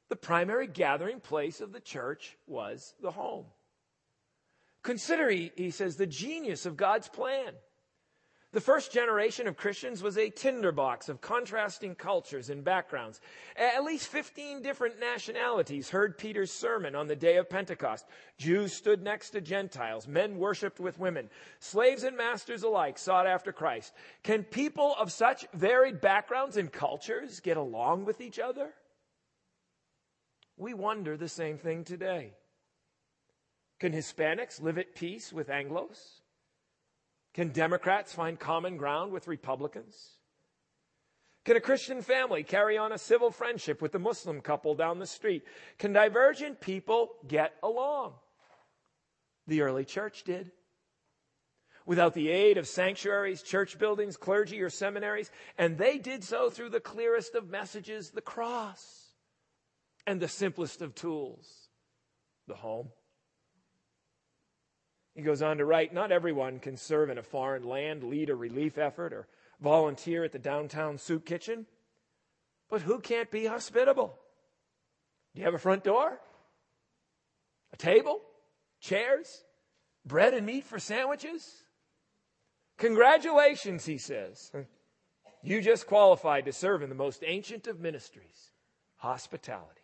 The 0.09 0.17
primary 0.17 0.67
gathering 0.67 1.21
place 1.21 1.61
of 1.61 1.73
the 1.73 1.81
church 1.81 2.37
was 2.47 2.95
the 3.03 3.11
home. 3.11 3.47
Consider, 4.83 5.29
he, 5.29 5.51
he 5.57 5.71
says, 5.71 5.97
the 5.97 6.07
genius 6.07 6.67
of 6.67 6.77
God's 6.77 7.09
plan. 7.09 7.53
The 8.51 8.61
first 8.63 8.93
generation 8.93 9.47
of 9.47 9.59
Christians 9.59 10.03
was 10.03 10.17
a 10.17 10.31
tinderbox 10.31 11.11
of 11.11 11.21
contrasting 11.21 11.95
cultures 11.95 12.49
and 12.49 12.65
backgrounds. 12.65 13.21
At 13.57 13.85
least 13.85 14.09
15 14.09 14.63
different 14.63 14.99
nationalities 14.99 15.91
heard 15.91 16.17
Peter's 16.17 16.51
sermon 16.51 16.95
on 16.95 17.09
the 17.09 17.17
day 17.17 17.37
of 17.37 17.51
Pentecost. 17.51 18.07
Jews 18.39 18.73
stood 18.73 19.03
next 19.03 19.31
to 19.31 19.43
Gentiles. 19.43 20.09
Men 20.09 20.39
worshiped 20.39 20.81
with 20.81 20.99
women. 20.99 21.29
Slaves 21.59 22.05
and 22.05 22.17
masters 22.17 22.63
alike 22.63 22.97
sought 22.97 23.27
after 23.27 23.53
Christ. 23.53 23.93
Can 24.23 24.45
people 24.45 24.95
of 24.99 25.13
such 25.13 25.47
varied 25.53 26.01
backgrounds 26.01 26.57
and 26.57 26.73
cultures 26.73 27.41
get 27.41 27.59
along 27.59 28.07
with 28.07 28.23
each 28.23 28.39
other? 28.39 28.73
We 30.57 30.73
wonder 30.73 31.19
the 31.19 31.29
same 31.29 31.59
thing 31.59 31.85
today. 31.85 32.33
Can 33.79 33.93
Hispanics 33.93 34.63
live 34.63 34.79
at 34.79 34.95
peace 34.95 35.35
with 35.35 35.49
Anglos? 35.49 36.18
Can 37.39 37.51
Democrats 37.51 38.13
find 38.13 38.37
common 38.37 38.77
ground 38.77 39.13
with 39.13 39.29
Republicans? 39.29 39.95
Can 41.45 41.57
a 41.57 41.61
Christian 41.61 42.03
family 42.03 42.43
carry 42.43 42.77
on 42.77 42.91
a 42.91 42.99
civil 42.99 43.31
friendship 43.31 43.81
with 43.81 43.93
the 43.93 44.01
Muslim 44.01 44.41
couple 44.41 44.75
down 44.75 44.99
the 44.99 45.07
street? 45.07 45.45
Can 45.79 45.93
divergent 45.93 46.61
people 46.61 47.11
get 47.29 47.55
along? 47.63 48.15
The 49.47 49.61
early 49.61 49.85
church 49.85 50.25
did. 50.25 50.51
Without 51.87 52.13
the 52.13 52.29
aid 52.29 52.59
of 52.59 52.67
sanctuaries, 52.67 53.43
church 53.43 53.79
buildings, 53.79 54.17
clergy, 54.17 54.61
or 54.61 54.69
seminaries, 54.69 55.31
and 55.57 55.79
they 55.79 55.99
did 55.99 56.25
so 56.25 56.51
through 56.51 56.71
the 56.71 56.81
clearest 56.81 57.37
of 57.37 57.49
messages, 57.49 58.11
the 58.11 58.21
cross, 58.21 59.13
and 60.09 60.19
the 60.19 60.27
simplest 60.27 60.83
of 60.83 60.93
tools, 60.97 61.69
the 62.49 62.57
home. 62.57 62.89
He 65.19 65.25
goes 65.25 65.43
on 65.43 65.59
to 65.59 65.65
write 65.65 65.93
Not 65.93 66.13
everyone 66.13 66.61
can 66.61 66.77
serve 66.77 67.11
in 67.11 67.19
a 67.19 67.25
foreign 67.25 67.65
land, 67.65 68.05
lead 68.05 68.31
a 68.31 68.37
relief 68.37 68.79
effort, 68.79 69.13
or 69.13 69.27
volunteer 69.61 70.23
at 70.23 70.31
the 70.31 70.39
downtown 70.39 70.97
soup 70.97 71.27
kitchen. 71.27 71.67
But 72.71 72.83
who 72.83 73.01
can't 73.01 73.29
be 73.29 73.45
hospitable? 73.47 74.17
Do 75.35 75.41
you 75.41 75.45
have 75.45 75.55
a 75.55 75.59
front 75.59 75.83
door? 75.83 76.21
A 77.73 77.77
table? 77.77 78.21
Chairs? 78.81 79.43
Bread 80.07 80.35
and 80.35 80.47
meat 80.47 80.63
for 80.63 80.79
sandwiches? 80.79 81.65
Congratulations, 82.77 83.85
he 83.85 83.99
says. 83.99 84.53
You 85.43 85.61
just 85.61 85.89
qualified 85.89 86.45
to 86.45 86.53
serve 86.53 86.81
in 86.81 86.91
the 86.91 86.95
most 86.95 87.25
ancient 87.27 87.67
of 87.67 87.81
ministries 87.81 88.53
hospitality. 88.99 89.78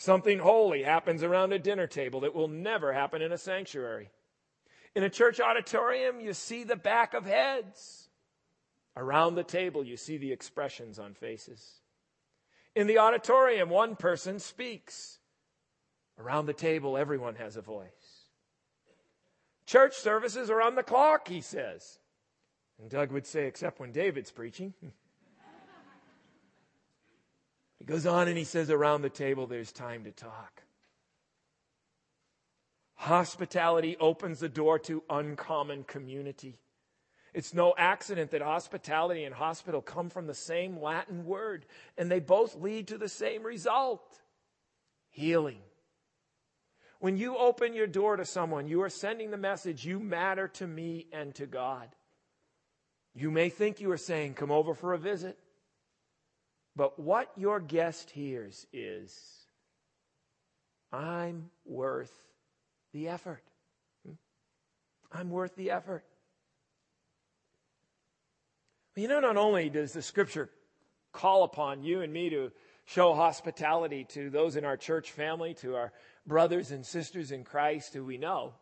Something 0.00 0.38
holy 0.38 0.82
happens 0.82 1.22
around 1.22 1.52
a 1.52 1.58
dinner 1.58 1.86
table 1.86 2.20
that 2.20 2.34
will 2.34 2.48
never 2.48 2.90
happen 2.90 3.20
in 3.20 3.32
a 3.32 3.36
sanctuary. 3.36 4.08
In 4.94 5.02
a 5.02 5.10
church 5.10 5.40
auditorium, 5.40 6.20
you 6.20 6.32
see 6.32 6.64
the 6.64 6.74
back 6.74 7.12
of 7.12 7.26
heads. 7.26 8.08
Around 8.96 9.34
the 9.34 9.44
table, 9.44 9.84
you 9.84 9.98
see 9.98 10.16
the 10.16 10.32
expressions 10.32 10.98
on 10.98 11.12
faces. 11.12 11.82
In 12.74 12.86
the 12.86 12.96
auditorium, 12.96 13.68
one 13.68 13.94
person 13.94 14.38
speaks. 14.38 15.18
Around 16.18 16.46
the 16.46 16.54
table, 16.54 16.96
everyone 16.96 17.34
has 17.34 17.58
a 17.58 17.60
voice. 17.60 18.24
Church 19.66 19.96
services 19.96 20.48
are 20.48 20.62
on 20.62 20.76
the 20.76 20.82
clock, 20.82 21.28
he 21.28 21.42
says. 21.42 21.98
And 22.80 22.88
Doug 22.88 23.12
would 23.12 23.26
say, 23.26 23.44
except 23.44 23.78
when 23.78 23.92
David's 23.92 24.30
preaching. 24.30 24.72
Goes 27.90 28.06
on 28.06 28.28
and 28.28 28.38
he 28.38 28.44
says, 28.44 28.70
around 28.70 29.02
the 29.02 29.10
table, 29.10 29.48
there's 29.48 29.72
time 29.72 30.04
to 30.04 30.12
talk. 30.12 30.62
Hospitality 32.94 33.96
opens 33.98 34.38
the 34.38 34.48
door 34.48 34.78
to 34.80 35.02
uncommon 35.10 35.82
community. 35.82 36.60
It's 37.34 37.52
no 37.52 37.74
accident 37.76 38.30
that 38.30 38.42
hospitality 38.42 39.24
and 39.24 39.34
hospital 39.34 39.82
come 39.82 40.08
from 40.08 40.28
the 40.28 40.34
same 40.34 40.80
Latin 40.80 41.24
word, 41.24 41.66
and 41.98 42.08
they 42.08 42.20
both 42.20 42.54
lead 42.54 42.86
to 42.88 42.98
the 42.98 43.08
same 43.08 43.42
result 43.42 44.20
healing. 45.08 45.58
When 47.00 47.16
you 47.16 47.36
open 47.36 47.74
your 47.74 47.88
door 47.88 48.14
to 48.14 48.24
someone, 48.24 48.68
you 48.68 48.82
are 48.82 48.88
sending 48.88 49.32
the 49.32 49.36
message, 49.36 49.84
you 49.84 49.98
matter 49.98 50.46
to 50.46 50.66
me 50.68 51.08
and 51.12 51.34
to 51.34 51.46
God. 51.46 51.88
You 53.16 53.32
may 53.32 53.48
think 53.48 53.80
you 53.80 53.90
are 53.90 53.96
saying, 53.96 54.34
come 54.34 54.52
over 54.52 54.74
for 54.74 54.92
a 54.92 54.98
visit. 54.98 55.36
But 56.76 56.98
what 56.98 57.30
your 57.36 57.60
guest 57.60 58.10
hears 58.10 58.66
is, 58.72 59.18
I'm 60.92 61.50
worth 61.64 62.12
the 62.92 63.08
effort. 63.08 63.42
Hmm? 64.06 64.14
I'm 65.12 65.30
worth 65.30 65.56
the 65.56 65.70
effort. 65.70 66.04
You 68.96 69.08
know, 69.08 69.20
not 69.20 69.36
only 69.36 69.70
does 69.70 69.92
the 69.92 70.02
scripture 70.02 70.50
call 71.12 71.44
upon 71.44 71.82
you 71.82 72.02
and 72.02 72.12
me 72.12 72.28
to 72.30 72.52
show 72.84 73.14
hospitality 73.14 74.04
to 74.10 74.30
those 74.30 74.56
in 74.56 74.64
our 74.64 74.76
church 74.76 75.12
family, 75.12 75.54
to 75.54 75.76
our 75.76 75.92
brothers 76.26 76.70
and 76.70 76.84
sisters 76.84 77.32
in 77.32 77.44
Christ 77.44 77.94
who 77.94 78.04
we 78.04 78.18
know, 78.18 78.52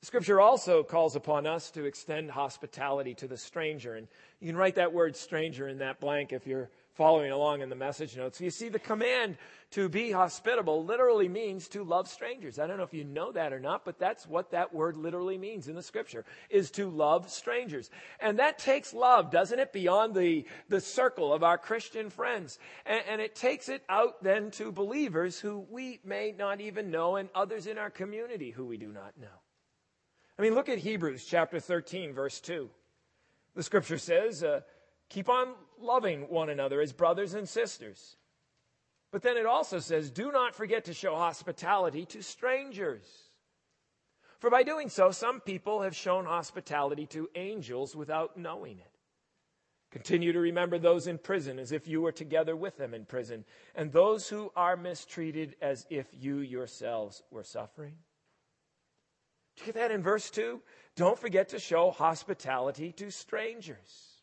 the 0.00 0.06
scripture 0.06 0.40
also 0.40 0.82
calls 0.82 1.16
upon 1.16 1.46
us 1.46 1.70
to 1.72 1.84
extend 1.84 2.30
hospitality 2.30 3.14
to 3.14 3.26
the 3.26 3.36
stranger. 3.36 3.94
And 3.94 4.06
you 4.40 4.46
can 4.46 4.56
write 4.56 4.76
that 4.76 4.92
word 4.92 5.16
stranger 5.16 5.68
in 5.68 5.78
that 5.78 6.00
blank 6.00 6.32
if 6.32 6.46
you're 6.46 6.70
following 6.94 7.32
along 7.32 7.60
in 7.60 7.68
the 7.68 7.74
message 7.74 8.16
notes. 8.16 8.40
You 8.40 8.50
see, 8.50 8.68
the 8.68 8.78
command 8.78 9.36
to 9.72 9.88
be 9.88 10.12
hospitable 10.12 10.84
literally 10.84 11.28
means 11.28 11.66
to 11.68 11.82
love 11.82 12.08
strangers. 12.08 12.60
I 12.60 12.68
don't 12.68 12.76
know 12.76 12.84
if 12.84 12.94
you 12.94 13.02
know 13.02 13.32
that 13.32 13.52
or 13.52 13.58
not, 13.58 13.84
but 13.84 13.98
that's 13.98 14.28
what 14.28 14.52
that 14.52 14.72
word 14.72 14.96
literally 14.96 15.36
means 15.36 15.66
in 15.66 15.74
the 15.74 15.82
scripture, 15.82 16.24
is 16.50 16.70
to 16.72 16.88
love 16.88 17.28
strangers. 17.28 17.90
And 18.20 18.38
that 18.38 18.58
takes 18.58 18.94
love, 18.94 19.32
doesn't 19.32 19.58
it, 19.58 19.72
beyond 19.72 20.14
the, 20.14 20.46
the 20.68 20.80
circle 20.80 21.34
of 21.34 21.42
our 21.42 21.58
Christian 21.58 22.10
friends. 22.10 22.60
And, 22.86 23.02
and 23.08 23.20
it 23.20 23.34
takes 23.34 23.68
it 23.68 23.82
out 23.88 24.22
then 24.22 24.52
to 24.52 24.70
believers 24.70 25.40
who 25.40 25.66
we 25.68 25.98
may 26.04 26.32
not 26.38 26.60
even 26.60 26.92
know 26.92 27.16
and 27.16 27.28
others 27.34 27.66
in 27.66 27.76
our 27.76 27.90
community 27.90 28.50
who 28.50 28.66
we 28.66 28.76
do 28.76 28.88
not 28.88 29.18
know. 29.20 29.26
I 30.38 30.42
mean, 30.42 30.54
look 30.54 30.68
at 30.68 30.78
Hebrews 30.78 31.24
chapter 31.24 31.58
13, 31.58 32.12
verse 32.12 32.40
2. 32.40 32.70
The 33.56 33.62
scripture 33.62 33.98
says, 33.98 34.42
uh, 34.42 34.60
keep 35.08 35.28
on 35.28 35.54
loving 35.80 36.22
one 36.28 36.48
another 36.50 36.80
as 36.80 36.92
brothers 36.92 37.34
and 37.34 37.48
sisters. 37.48 38.16
But 39.12 39.22
then 39.22 39.36
it 39.36 39.46
also 39.46 39.78
says, 39.78 40.10
do 40.10 40.32
not 40.32 40.54
forget 40.54 40.86
to 40.86 40.94
show 40.94 41.14
hospitality 41.14 42.04
to 42.06 42.22
strangers. 42.22 43.04
For 44.40 44.50
by 44.50 44.62
doing 44.62 44.88
so, 44.88 45.10
some 45.10 45.40
people 45.40 45.82
have 45.82 45.94
shown 45.94 46.24
hospitality 46.24 47.06
to 47.06 47.30
angels 47.34 47.94
without 47.94 48.36
knowing 48.36 48.78
it. 48.78 48.90
Continue 49.90 50.32
to 50.32 50.40
remember 50.40 50.78
those 50.78 51.06
in 51.06 51.18
prison 51.18 51.60
as 51.60 51.70
if 51.70 51.86
you 51.86 52.00
were 52.02 52.10
together 52.10 52.56
with 52.56 52.76
them 52.76 52.92
in 52.92 53.04
prison, 53.04 53.44
and 53.76 53.92
those 53.92 54.28
who 54.28 54.50
are 54.56 54.76
mistreated 54.76 55.54
as 55.62 55.86
if 55.88 56.08
you 56.12 56.38
yourselves 56.38 57.22
were 57.30 57.44
suffering. 57.44 57.94
Do 59.56 59.60
you 59.60 59.66
get 59.66 59.76
that 59.76 59.92
in 59.92 60.02
verse 60.02 60.30
2? 60.30 60.60
Don't 60.96 61.18
forget 61.18 61.50
to 61.50 61.60
show 61.60 61.92
hospitality 61.92 62.90
to 62.94 63.12
strangers. 63.12 64.13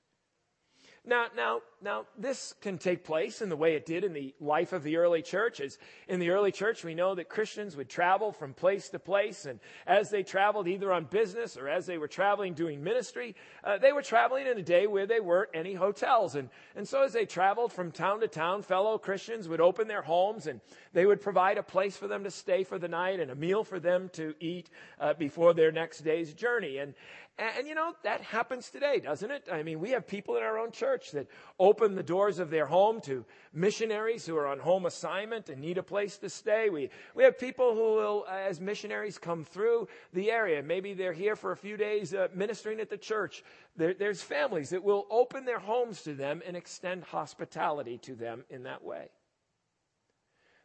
Now, 1.03 1.25
now, 1.35 1.61
now, 1.81 2.05
this 2.15 2.53
can 2.61 2.77
take 2.77 3.03
place 3.03 3.41
in 3.41 3.49
the 3.49 3.55
way 3.55 3.73
it 3.73 3.87
did 3.87 4.03
in 4.03 4.13
the 4.13 4.35
life 4.39 4.71
of 4.71 4.83
the 4.83 4.97
early 4.97 5.23
church. 5.23 5.59
As 5.59 5.79
in 6.07 6.19
the 6.19 6.29
early 6.29 6.51
church, 6.51 6.83
we 6.83 6.93
know 6.93 7.15
that 7.15 7.27
Christians 7.27 7.75
would 7.75 7.89
travel 7.89 8.31
from 8.31 8.53
place 8.53 8.89
to 8.89 8.99
place, 8.99 9.47
and 9.47 9.59
as 9.87 10.11
they 10.11 10.21
traveled 10.21 10.67
either 10.67 10.93
on 10.93 11.05
business 11.05 11.57
or 11.57 11.67
as 11.67 11.87
they 11.87 11.97
were 11.97 12.07
traveling 12.07 12.53
doing 12.53 12.83
ministry, 12.83 13.35
uh, 13.63 13.79
they 13.79 13.93
were 13.93 14.03
traveling 14.03 14.45
in 14.45 14.59
a 14.59 14.61
day 14.61 14.85
where 14.85 15.07
there 15.07 15.23
weren't 15.23 15.49
any 15.55 15.73
hotels. 15.73 16.35
And, 16.35 16.49
and 16.75 16.87
so 16.87 17.01
as 17.01 17.13
they 17.13 17.25
traveled 17.25 17.73
from 17.73 17.91
town 17.91 18.19
to 18.19 18.27
town, 18.27 18.61
fellow 18.61 18.99
Christians 18.99 19.49
would 19.49 19.61
open 19.61 19.87
their 19.87 20.03
homes 20.03 20.45
and 20.45 20.61
they 20.93 21.07
would 21.07 21.19
provide 21.19 21.57
a 21.57 21.63
place 21.63 21.97
for 21.97 22.07
them 22.07 22.25
to 22.25 22.31
stay 22.31 22.63
for 22.63 22.77
the 22.77 22.87
night 22.87 23.19
and 23.19 23.31
a 23.31 23.35
meal 23.35 23.63
for 23.63 23.79
them 23.79 24.09
to 24.13 24.35
eat 24.39 24.69
uh, 24.99 25.15
before 25.15 25.55
their 25.55 25.71
next 25.71 26.01
day's 26.01 26.31
journey. 26.35 26.77
And, 26.77 26.93
and, 27.37 27.49
and, 27.59 27.67
you 27.67 27.75
know, 27.75 27.93
that 28.03 28.21
happens 28.21 28.69
today, 28.69 28.99
doesn't 28.99 29.31
it? 29.31 29.47
I 29.51 29.63
mean, 29.63 29.79
we 29.79 29.91
have 29.91 30.07
people 30.07 30.37
in 30.37 30.43
our 30.43 30.59
own 30.59 30.71
church 30.71 31.11
that 31.11 31.27
open 31.59 31.95
the 31.95 32.03
doors 32.03 32.39
of 32.39 32.49
their 32.49 32.65
home 32.65 33.01
to 33.01 33.25
missionaries 33.53 34.25
who 34.25 34.35
are 34.37 34.47
on 34.47 34.59
home 34.59 34.85
assignment 34.85 35.49
and 35.49 35.59
need 35.59 35.77
a 35.77 35.83
place 35.83 36.17
to 36.17 36.29
stay. 36.29 36.69
We, 36.69 36.89
we 37.15 37.23
have 37.23 37.39
people 37.39 37.73
who 37.73 37.95
will, 37.95 38.25
uh, 38.27 38.33
as 38.33 38.61
missionaries 38.61 39.17
come 39.17 39.43
through 39.43 39.87
the 40.13 40.31
area, 40.31 40.61
maybe 40.61 40.93
they're 40.93 41.13
here 41.13 41.35
for 41.35 41.51
a 41.51 41.57
few 41.57 41.77
days 41.77 42.13
uh, 42.13 42.27
ministering 42.33 42.79
at 42.79 42.89
the 42.89 42.97
church. 42.97 43.43
There, 43.75 43.93
there's 43.93 44.21
families 44.21 44.69
that 44.69 44.83
will 44.83 45.07
open 45.09 45.45
their 45.45 45.59
homes 45.59 46.01
to 46.03 46.13
them 46.13 46.41
and 46.45 46.55
extend 46.55 47.03
hospitality 47.03 47.97
to 47.99 48.15
them 48.15 48.43
in 48.49 48.63
that 48.63 48.83
way. 48.83 49.09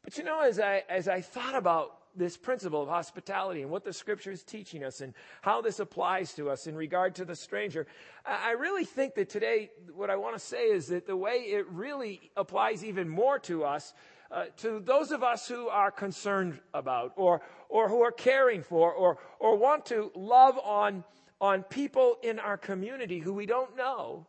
But 0.06 0.18
you 0.18 0.22
know, 0.22 0.40
as 0.40 0.60
I, 0.60 0.84
as 0.88 1.08
I 1.08 1.20
thought 1.20 1.56
about 1.56 1.98
this 2.14 2.36
principle 2.36 2.80
of 2.80 2.88
hospitality 2.88 3.62
and 3.62 3.72
what 3.72 3.82
the 3.82 3.92
scripture 3.92 4.30
is 4.30 4.44
teaching 4.44 4.84
us 4.84 5.00
and 5.00 5.12
how 5.42 5.60
this 5.60 5.80
applies 5.80 6.32
to 6.34 6.48
us 6.48 6.68
in 6.68 6.76
regard 6.76 7.16
to 7.16 7.24
the 7.24 7.34
stranger. 7.34 7.88
I 8.24 8.52
really 8.52 8.84
think 8.84 9.16
that 9.16 9.28
today, 9.28 9.72
what 9.92 10.08
I 10.08 10.14
want 10.14 10.36
to 10.36 10.38
say 10.38 10.68
is 10.68 10.86
that 10.86 11.08
the 11.08 11.16
way 11.16 11.38
it 11.48 11.66
really 11.68 12.30
applies 12.36 12.84
even 12.84 13.08
more 13.08 13.40
to 13.40 13.64
us, 13.64 13.94
uh, 14.30 14.44
to 14.58 14.78
those 14.78 15.10
of 15.10 15.24
us 15.24 15.48
who 15.48 15.66
are 15.66 15.90
concerned 15.90 16.60
about 16.72 17.12
or, 17.16 17.42
or 17.68 17.88
who 17.88 18.00
are 18.02 18.12
caring 18.12 18.62
for 18.62 18.92
or, 18.92 19.18
or 19.40 19.56
want 19.56 19.86
to 19.86 20.12
love 20.14 20.56
on, 20.64 21.02
on 21.40 21.64
people 21.64 22.18
in 22.22 22.38
our 22.38 22.56
community 22.56 23.18
who 23.18 23.32
we 23.32 23.44
don't 23.44 23.76
know, 23.76 24.28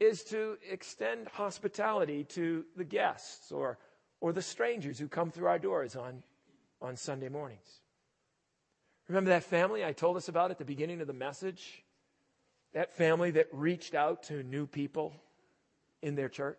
is 0.00 0.24
to 0.24 0.58
extend 0.68 1.28
hospitality 1.28 2.24
to 2.24 2.64
the 2.76 2.84
guests 2.84 3.52
or 3.52 3.78
or 4.26 4.32
the 4.32 4.42
strangers 4.42 4.98
who 4.98 5.06
come 5.06 5.30
through 5.30 5.46
our 5.46 5.58
doors 5.60 5.94
on, 5.94 6.20
on 6.82 6.96
Sunday 6.96 7.28
mornings. 7.28 7.80
Remember 9.06 9.30
that 9.30 9.44
family 9.44 9.84
I 9.84 9.92
told 9.92 10.16
us 10.16 10.26
about 10.26 10.50
at 10.50 10.58
the 10.58 10.64
beginning 10.64 11.00
of 11.00 11.06
the 11.06 11.12
message? 11.12 11.84
That 12.74 12.96
family 12.96 13.30
that 13.30 13.46
reached 13.52 13.94
out 13.94 14.24
to 14.24 14.42
new 14.42 14.66
people 14.66 15.14
in 16.02 16.16
their 16.16 16.28
church? 16.28 16.58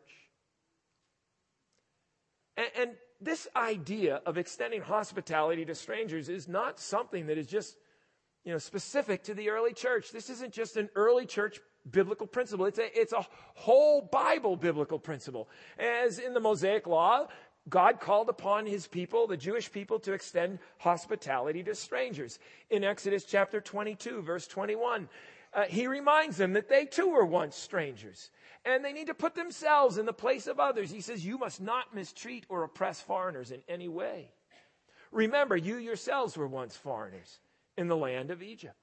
And, 2.56 2.68
and 2.80 2.92
this 3.20 3.50
idea 3.54 4.22
of 4.26 4.38
extending 4.38 4.80
hospitality 4.80 5.66
to 5.66 5.76
strangers 5.76 6.30
is 6.30 6.48
not 6.48 6.80
something 6.80 7.28
that 7.28 7.38
is 7.38 7.48
just 7.48 7.76
you 8.46 8.54
know, 8.54 8.60
specific 8.60 9.24
to 9.24 9.34
the 9.34 9.50
early 9.50 9.74
church. 9.74 10.14
This 10.14 10.30
isn't 10.30 10.54
just 10.54 10.78
an 10.78 10.88
early 10.96 11.26
church 11.26 11.60
biblical 11.92 12.28
principle. 12.28 12.66
It's 12.66 12.80
a, 12.80 13.00
it's 13.00 13.14
a 13.14 13.26
whole 13.56 14.02
Bible 14.02 14.56
biblical 14.56 15.00
principle. 15.00 15.50
As 15.78 16.20
in 16.20 16.34
the 16.34 16.40
Mosaic 16.40 16.88
Law, 16.88 17.28
God 17.70 18.00
called 18.00 18.30
upon 18.30 18.66
his 18.66 18.88
people, 18.88 19.28
the 19.28 19.38
Jewish 19.38 19.72
people, 19.72 20.00
to 20.00 20.14
extend 20.14 20.60
hospitality 20.78 21.64
to 21.64 21.76
strangers. 21.76 22.40
In 22.70 22.84
Exodus 22.84 23.26
chapter 23.26 23.60
22, 23.60 24.22
verse 24.22 24.48
21, 24.48 25.10
uh, 25.54 25.64
he 25.64 25.88
reminds 25.88 26.38
them 26.38 26.54
that 26.54 26.70
they 26.70 26.86
too 26.86 27.10
were 27.10 27.26
once 27.26 27.56
strangers 27.56 28.32
and 28.66 28.84
they 28.84 28.92
need 28.92 29.08
to 29.08 29.14
put 29.14 29.34
themselves 29.34 29.98
in 29.98 30.06
the 30.06 30.14
place 30.14 30.46
of 30.46 30.60
others. 30.60 30.92
He 30.92 31.02
says, 31.02 31.26
You 31.26 31.38
must 31.38 31.62
not 31.62 31.96
mistreat 31.96 32.46
or 32.50 32.64
oppress 32.64 33.00
foreigners 33.00 33.52
in 33.52 33.62
any 33.68 33.88
way. 33.88 34.32
Remember, 35.12 35.56
you 35.56 35.78
yourselves 35.78 36.36
were 36.36 36.48
once 36.48 36.76
foreigners 36.76 37.40
in 37.78 37.88
the 37.88 37.96
land 37.96 38.30
of 38.30 38.44
Egypt. 38.44 38.76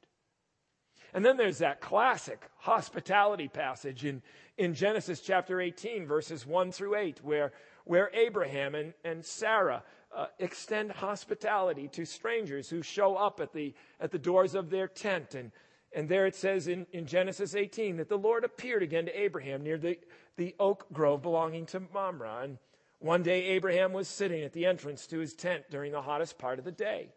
And 1.12 1.24
then 1.24 1.36
there's 1.36 1.58
that 1.58 1.80
classic 1.80 2.42
hospitality 2.56 3.46
passage 3.46 4.04
in, 4.04 4.22
in 4.56 4.74
Genesis 4.74 5.20
chapter 5.20 5.60
18, 5.60 6.06
verses 6.06 6.46
1 6.46 6.72
through 6.72 6.96
8, 6.96 7.22
where 7.22 7.52
where 7.84 8.10
Abraham 8.14 8.74
and, 8.74 8.94
and 9.04 9.24
Sarah 9.24 9.82
uh, 10.14 10.26
extend 10.38 10.92
hospitality 10.92 11.88
to 11.88 12.04
strangers 12.04 12.68
who 12.68 12.82
show 12.82 13.16
up 13.16 13.40
at 13.40 13.52
the, 13.52 13.74
at 14.00 14.10
the 14.10 14.18
doors 14.18 14.54
of 14.54 14.70
their 14.70 14.88
tent. 14.88 15.34
And, 15.34 15.50
and 15.92 16.08
there 16.08 16.26
it 16.26 16.34
says 16.34 16.68
in, 16.68 16.86
in 16.92 17.06
Genesis 17.06 17.54
18 17.54 17.96
that 17.98 18.08
the 18.08 18.18
Lord 18.18 18.44
appeared 18.44 18.82
again 18.82 19.06
to 19.06 19.20
Abraham 19.20 19.62
near 19.62 19.78
the, 19.78 19.98
the 20.36 20.54
oak 20.58 20.86
grove 20.92 21.22
belonging 21.22 21.66
to 21.66 21.82
Mamre. 21.92 22.42
And 22.42 22.58
one 23.00 23.22
day 23.22 23.44
Abraham 23.46 23.92
was 23.92 24.08
sitting 24.08 24.42
at 24.42 24.52
the 24.52 24.66
entrance 24.66 25.06
to 25.08 25.18
his 25.18 25.34
tent 25.34 25.64
during 25.70 25.92
the 25.92 26.02
hottest 26.02 26.38
part 26.38 26.58
of 26.58 26.64
the 26.64 26.72
day. 26.72 27.10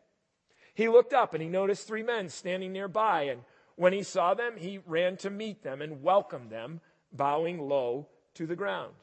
He 0.74 0.90
looked 0.90 1.14
up 1.14 1.34
and 1.34 1.42
he 1.42 1.50
noticed 1.50 1.88
three 1.88 2.04
men 2.04 2.30
standing 2.30 2.74
nearby. 2.74 3.24
And 3.24 3.42
when 3.76 3.94
he 3.94 4.04
saw 4.04 4.34
them, 4.34 4.58
he 4.58 4.80
ran 4.86 5.18
to 5.18 5.30
meet 5.30 5.64
them 5.64 5.82
and 5.82 6.04
welcomed 6.04 6.52
them, 6.52 6.82
bowing 7.12 7.60
low 7.60 8.08
to 8.36 8.46
the 8.46 8.56
ground. 8.56 8.94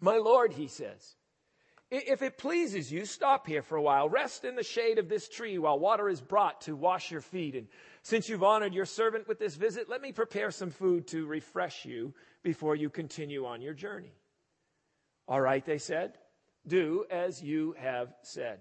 My 0.00 0.16
Lord, 0.16 0.52
he 0.52 0.68
says, 0.68 1.16
if 1.90 2.20
it 2.20 2.36
pleases 2.36 2.90
you, 2.90 3.04
stop 3.04 3.46
here 3.46 3.62
for 3.62 3.76
a 3.76 3.82
while. 3.82 4.08
Rest 4.08 4.44
in 4.44 4.56
the 4.56 4.64
shade 4.64 4.98
of 4.98 5.08
this 5.08 5.28
tree 5.28 5.56
while 5.56 5.78
water 5.78 6.08
is 6.08 6.20
brought 6.20 6.62
to 6.62 6.74
wash 6.74 7.12
your 7.12 7.20
feet. 7.20 7.54
And 7.54 7.68
since 8.02 8.28
you've 8.28 8.42
honored 8.42 8.74
your 8.74 8.86
servant 8.86 9.28
with 9.28 9.38
this 9.38 9.54
visit, 9.54 9.88
let 9.88 10.02
me 10.02 10.10
prepare 10.10 10.50
some 10.50 10.70
food 10.70 11.06
to 11.08 11.26
refresh 11.26 11.84
you 11.84 12.12
before 12.42 12.74
you 12.74 12.90
continue 12.90 13.46
on 13.46 13.62
your 13.62 13.72
journey. 13.72 14.12
All 15.28 15.40
right, 15.40 15.64
they 15.64 15.78
said, 15.78 16.18
do 16.66 17.04
as 17.08 17.40
you 17.40 17.76
have 17.78 18.12
said. 18.22 18.60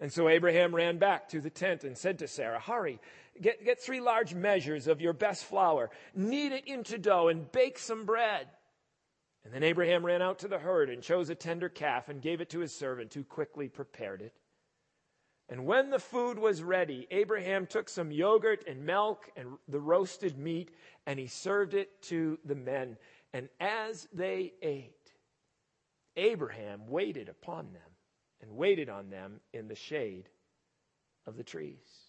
And 0.00 0.12
so 0.12 0.28
Abraham 0.28 0.74
ran 0.74 0.98
back 0.98 1.28
to 1.28 1.40
the 1.40 1.50
tent 1.50 1.84
and 1.84 1.96
said 1.96 2.18
to 2.18 2.28
Sarah, 2.28 2.58
Hurry, 2.58 2.98
get, 3.40 3.64
get 3.64 3.80
three 3.80 4.00
large 4.00 4.34
measures 4.34 4.88
of 4.88 5.00
your 5.00 5.12
best 5.12 5.44
flour, 5.44 5.90
knead 6.16 6.50
it 6.50 6.66
into 6.66 6.98
dough, 6.98 7.28
and 7.28 7.50
bake 7.52 7.78
some 7.78 8.04
bread. 8.04 8.48
And 9.44 9.52
then 9.52 9.62
Abraham 9.62 10.04
ran 10.04 10.22
out 10.22 10.38
to 10.40 10.48
the 10.48 10.58
herd 10.58 10.88
and 10.88 11.02
chose 11.02 11.28
a 11.28 11.34
tender 11.34 11.68
calf 11.68 12.08
and 12.08 12.22
gave 12.22 12.40
it 12.40 12.50
to 12.50 12.60
his 12.60 12.74
servant, 12.74 13.12
who 13.12 13.24
quickly 13.24 13.68
prepared 13.68 14.22
it. 14.22 14.34
And 15.50 15.66
when 15.66 15.90
the 15.90 15.98
food 15.98 16.38
was 16.38 16.62
ready, 16.62 17.06
Abraham 17.10 17.66
took 17.66 17.90
some 17.90 18.10
yogurt 18.10 18.64
and 18.66 18.86
milk 18.86 19.30
and 19.36 19.58
the 19.68 19.80
roasted 19.80 20.38
meat, 20.38 20.70
and 21.06 21.18
he 21.18 21.26
served 21.26 21.74
it 21.74 22.00
to 22.02 22.38
the 22.44 22.54
men. 22.54 22.96
And 23.34 23.50
as 23.60 24.08
they 24.12 24.54
ate, 24.62 25.12
Abraham 26.16 26.86
waited 26.88 27.28
upon 27.28 27.72
them 27.72 27.82
and 28.40 28.56
waited 28.56 28.88
on 28.88 29.10
them 29.10 29.40
in 29.52 29.68
the 29.68 29.74
shade 29.74 30.30
of 31.26 31.36
the 31.36 31.44
trees. 31.44 32.03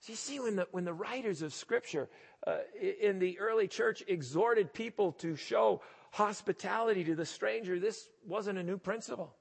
So 0.00 0.12
you 0.12 0.16
see, 0.16 0.40
when 0.40 0.56
the, 0.56 0.66
when 0.70 0.84
the 0.84 0.94
writers 0.94 1.42
of 1.42 1.52
Scripture 1.52 2.08
uh, 2.46 2.58
in 3.00 3.18
the 3.18 3.38
early 3.40 3.66
church 3.66 4.02
exhorted 4.06 4.72
people 4.72 5.12
to 5.12 5.34
show 5.34 5.82
hospitality 6.12 7.04
to 7.04 7.14
the 7.14 7.26
stranger, 7.26 7.78
this 7.78 8.08
wasn't 8.26 8.58
a 8.58 8.62
new 8.62 8.78
principle. 8.78 9.34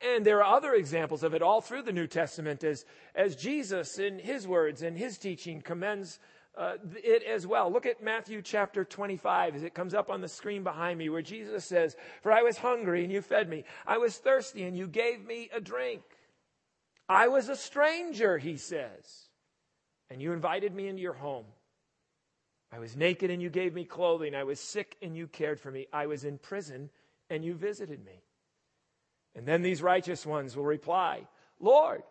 And 0.00 0.24
there 0.24 0.44
are 0.44 0.56
other 0.56 0.74
examples 0.74 1.22
of 1.22 1.34
it 1.34 1.42
all 1.42 1.60
through 1.60 1.82
the 1.82 1.92
New 1.92 2.06
Testament 2.06 2.62
as, 2.62 2.84
as 3.14 3.34
Jesus, 3.34 3.98
in 3.98 4.18
his 4.18 4.46
words 4.46 4.82
and 4.82 4.96
his 4.96 5.18
teaching, 5.18 5.60
commends 5.60 6.20
uh, 6.56 6.74
it 7.02 7.22
as 7.24 7.46
well. 7.46 7.72
Look 7.72 7.86
at 7.86 8.02
Matthew 8.02 8.42
chapter 8.42 8.84
25 8.84 9.56
as 9.56 9.62
it 9.62 9.74
comes 9.74 9.94
up 9.94 10.10
on 10.10 10.20
the 10.20 10.28
screen 10.28 10.62
behind 10.62 10.98
me, 10.98 11.08
where 11.08 11.22
Jesus 11.22 11.64
says, 11.64 11.96
For 12.22 12.32
I 12.32 12.42
was 12.42 12.58
hungry 12.58 13.02
and 13.02 13.12
you 13.12 13.22
fed 13.22 13.48
me. 13.48 13.64
I 13.86 13.98
was 13.98 14.16
thirsty 14.16 14.64
and 14.64 14.76
you 14.76 14.86
gave 14.86 15.24
me 15.24 15.50
a 15.52 15.60
drink. 15.60 16.02
I 17.08 17.28
was 17.28 17.48
a 17.48 17.56
stranger, 17.56 18.38
he 18.38 18.56
says, 18.56 19.27
and 20.10 20.20
you 20.22 20.32
invited 20.32 20.74
me 20.74 20.88
into 20.88 21.02
your 21.02 21.14
home. 21.14 21.46
I 22.72 22.78
was 22.78 22.96
naked 22.96 23.30
and 23.30 23.40
you 23.40 23.50
gave 23.50 23.74
me 23.74 23.84
clothing. 23.84 24.34
I 24.34 24.44
was 24.44 24.60
sick 24.60 24.96
and 25.00 25.16
you 25.16 25.26
cared 25.26 25.58
for 25.58 25.70
me. 25.70 25.86
I 25.92 26.06
was 26.06 26.24
in 26.24 26.38
prison 26.38 26.90
and 27.30 27.44
you 27.44 27.54
visited 27.54 28.04
me. 28.04 28.22
And 29.34 29.46
then 29.46 29.62
these 29.62 29.82
righteous 29.82 30.26
ones 30.26 30.56
will 30.56 30.64
reply, 30.64 31.26
Lord, 31.60 32.02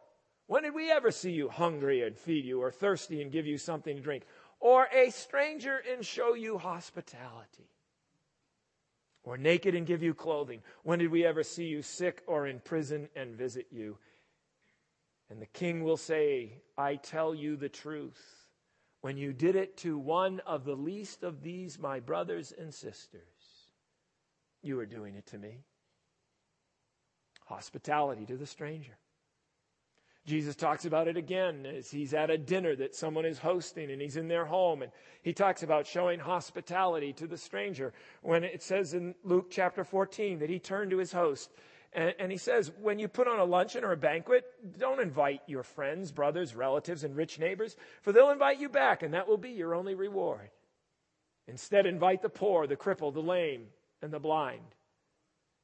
when 0.48 0.64
did 0.64 0.74
we 0.74 0.90
ever 0.92 1.12
see 1.12 1.32
you 1.32 1.50
hungry 1.50 2.04
and 2.04 2.18
feed 2.18 2.46
you, 2.46 2.62
or 2.62 2.72
thirsty 2.72 3.22
and 3.22 3.32
give 3.32 3.46
you 3.46 3.58
something 3.58 3.98
to 3.98 4.02
drink, 4.02 4.24
or 4.62 4.88
a 4.94 5.10
stranger 5.10 5.82
and 5.92 6.06
show 6.06 6.36
you 6.36 6.58
hospitality? 6.58 7.70
Or 9.24 9.38
naked 9.38 9.76
and 9.76 9.86
give 9.86 10.02
you 10.02 10.14
clothing? 10.14 10.62
When 10.84 11.00
did 11.00 11.12
we 11.12 11.26
ever 11.26 11.44
see 11.44 11.66
you 11.66 11.82
sick 11.82 12.24
or 12.28 12.48
in 12.48 12.62
prison 12.62 13.10
and 13.14 13.36
visit 13.36 13.68
you? 13.72 13.98
And 15.30 15.42
the 15.42 15.48
king 15.48 15.84
will 15.84 15.98
say, 15.98 16.62
I 16.78 16.96
tell 16.96 17.36
you 17.36 17.56
the 17.56 17.70
truth. 17.70 18.22
When 19.02 19.18
you 19.18 19.34
did 19.34 19.56
it 19.56 19.78
to 19.78 19.98
one 19.98 20.42
of 20.46 20.66
the 20.66 20.76
least 20.76 21.24
of 21.24 21.42
these, 21.42 21.78
my 21.78 22.00
brothers 22.00 22.54
and 22.58 22.74
sisters, 22.74 23.22
you 24.62 24.80
are 24.80 24.86
doing 24.86 25.16
it 25.16 25.28
to 25.28 25.38
me. 25.38 25.64
Hospitality 27.46 28.26
to 28.26 28.38
the 28.38 28.46
stranger. 28.46 28.98
Jesus 30.26 30.58
talks 30.58 30.84
about 30.84 31.08
it 31.08 31.16
again 31.16 31.66
as 31.66 31.90
he's 31.90 32.14
at 32.14 32.30
a 32.30 32.38
dinner 32.38 32.76
that 32.76 32.94
someone 32.94 33.24
is 33.24 33.40
hosting 33.40 33.92
and 33.92 34.02
he's 34.02 34.18
in 34.18 34.28
their 34.28 34.44
home. 34.44 34.82
And 34.82 34.92
he 35.22 35.32
talks 35.32 35.64
about 35.64 35.88
showing 35.88 36.20
hospitality 36.20 37.14
to 37.14 37.28
the 37.28 37.38
stranger 37.38 37.94
when 38.22 38.44
it 38.44 38.62
says 38.62 38.94
in 38.94 39.16
Luke 39.24 39.48
chapter 39.50 39.86
14 39.86 40.40
that 40.40 40.50
he 40.50 40.60
turned 40.60 40.92
to 40.92 40.98
his 40.98 41.14
host 41.14 41.52
and, 41.98 42.14
and, 42.20 42.32
he 42.32 42.38
says, 42.38 42.72
when 42.80 43.00
you 43.00 43.08
put 43.08 43.28
on 43.28 43.40
a 43.40 43.44
luncheon 43.44 43.84
or 43.84 43.92
a 43.92 43.98
banquet, 43.98 44.46
don't 44.78 45.02
invite 45.02 45.42
your 45.48 45.64
friends, 45.64 46.12
brothers, 46.12 46.56
relatives, 46.56 47.04
and 47.04 47.16
rich 47.16 47.40
neighbors, 47.40 47.76
for 48.04 48.12
they'll 48.12 48.30
invite 48.30 48.60
you 48.60 48.70
back, 48.70 49.02
and 49.02 49.16
that 49.16 49.28
will 49.28 49.38
be 49.38 49.50
your 49.50 49.74
only 49.74 49.96
reward. 49.96 50.52
Instead, 51.48 51.88
invite 51.88 52.22
the 52.22 52.30
poor, 52.30 52.68
the 52.68 52.76
crippled, 52.76 53.16
the 53.16 53.22
lame, 53.22 53.66
and 54.04 54.14
the 54.14 54.20
blind. 54.20 54.76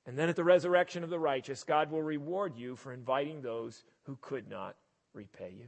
And 0.07 0.17
then 0.17 0.27
at 0.27 0.35
the 0.35 0.43
resurrection 0.43 1.03
of 1.03 1.11
the 1.11 1.19
righteous, 1.19 1.63
God 1.63 1.91
will 1.91 2.01
reward 2.01 2.57
you 2.57 2.75
for 2.75 2.91
inviting 2.91 3.41
those 3.41 3.83
who 4.03 4.17
could 4.19 4.49
not 4.49 4.75
repay 5.13 5.53
you. 5.55 5.67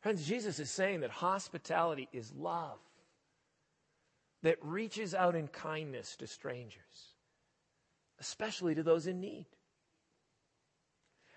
Friends, 0.00 0.26
Jesus 0.26 0.58
is 0.58 0.70
saying 0.70 1.00
that 1.00 1.10
hospitality 1.10 2.08
is 2.14 2.32
love 2.32 2.78
that 4.42 4.56
reaches 4.62 5.14
out 5.14 5.36
in 5.36 5.48
kindness 5.48 6.16
to 6.16 6.26
strangers, 6.26 7.17
especially 8.20 8.74
to 8.74 8.82
those 8.82 9.06
in 9.06 9.20
need. 9.20 9.46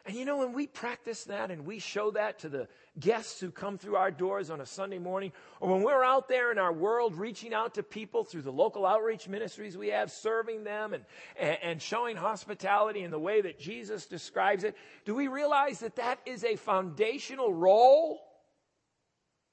And 0.05 0.15
you 0.15 0.25
know, 0.25 0.37
when 0.37 0.53
we 0.53 0.65
practice 0.65 1.25
that 1.25 1.51
and 1.51 1.63
we 1.63 1.77
show 1.77 2.09
that 2.11 2.39
to 2.39 2.49
the 2.49 2.67
guests 2.99 3.39
who 3.39 3.51
come 3.51 3.77
through 3.77 3.97
our 3.97 4.09
doors 4.09 4.49
on 4.49 4.59
a 4.59 4.65
Sunday 4.65 4.97
morning, 4.97 5.31
or 5.59 5.69
when 5.69 5.83
we're 5.83 6.03
out 6.03 6.27
there 6.27 6.51
in 6.51 6.57
our 6.57 6.73
world 6.73 7.15
reaching 7.15 7.53
out 7.53 7.75
to 7.75 7.83
people 7.83 8.23
through 8.23 8.41
the 8.41 8.51
local 8.51 8.85
outreach 8.85 9.27
ministries 9.27 9.77
we 9.77 9.89
have, 9.89 10.11
serving 10.11 10.63
them 10.63 10.93
and, 10.93 11.05
and, 11.39 11.81
showing 11.81 12.15
hospitality 12.15 13.03
in 13.03 13.11
the 13.11 13.19
way 13.19 13.41
that 13.41 13.59
Jesus 13.59 14.07
describes 14.07 14.63
it, 14.63 14.75
do 15.05 15.13
we 15.13 15.27
realize 15.27 15.79
that 15.81 15.97
that 15.97 16.19
is 16.25 16.43
a 16.43 16.55
foundational 16.55 17.53
role? 17.53 18.19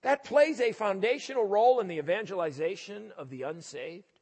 That 0.03 0.25
plays 0.25 0.61
a 0.61 0.73
foundational 0.73 1.45
role 1.45 1.81
in 1.81 1.89
the 1.89 1.99
evangelization 1.99 3.13
of 3.19 3.29
the 3.29 3.43
unsaved? 3.43 4.18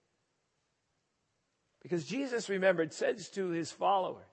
Because 1.86 2.04
Jesus, 2.04 2.48
remembered, 2.48 2.92
says 2.92 3.28
to 3.28 3.50
his 3.50 3.70
followers, 3.70 4.24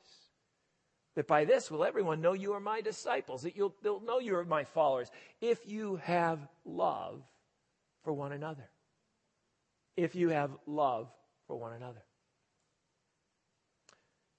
that 1.13 1.28
by 1.28 1.46
this 1.46 1.70
will 1.70 1.84
everyone 1.84 2.20
know 2.20 2.34
you 2.34 2.54
are 2.54 2.60
my 2.60 2.82
disciples, 2.82 3.44
that 3.44 3.56
you'll, 3.56 3.76
they'll 3.84 4.00
know 4.00 4.18
you 4.18 4.36
are 4.38 4.44
my 4.44 4.63
followers, 4.63 5.12
if 5.39 5.60
you 5.68 5.98
have 5.98 6.39
love 6.66 7.22
for 8.02 8.12
one 8.12 8.32
another. 8.32 8.68
If 9.96 10.16
you 10.16 10.30
have 10.30 10.50
love 10.66 11.12
for 11.46 11.56
one 11.56 11.74
another. 11.74 12.02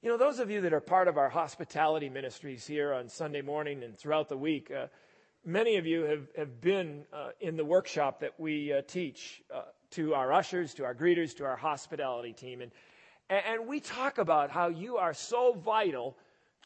You 0.03 0.09
know, 0.09 0.17
those 0.17 0.41
of 0.41 0.51
you 0.51 0.63
that 0.63 0.73
are 0.73 0.81
part 0.81 1.07
of 1.07 1.17
our 1.17 1.29
hospitality 1.29 2.09
ministries 2.09 2.67
here 2.67 2.93
on 2.93 3.09
Sunday 3.09 3.43
morning 3.43 3.85
and 3.85 3.97
throughout 3.97 4.29
the 4.29 4.37
week, 4.37 4.73
uh, 4.73 4.89
many 5.45 5.77
of 5.77 5.87
you 5.87 6.03
have, 6.03 6.27
have 6.37 6.61
been 6.61 7.05
uh, 7.13 7.29
in 7.41 7.57
the 7.57 7.65
workshop 7.65 8.19
that 8.23 8.41
we 8.41 8.73
uh, 8.73 8.83
teach 8.89 9.41
uh, 9.55 9.63
to 9.91 10.15
our 10.15 10.33
ushers, 10.33 10.75
to 10.75 10.85
our 10.85 10.97
greeters, 10.97 11.37
to 11.37 11.45
our 11.45 11.55
hospitality 11.55 12.33
team. 12.33 12.61
And, 12.61 12.73
and 13.31 13.67
we 13.67 13.81
talk 13.81 14.19
about 14.19 14.51
how 14.51 14.69
you 14.69 14.97
are 14.97 15.15
so 15.15 15.55
vital 15.55 16.17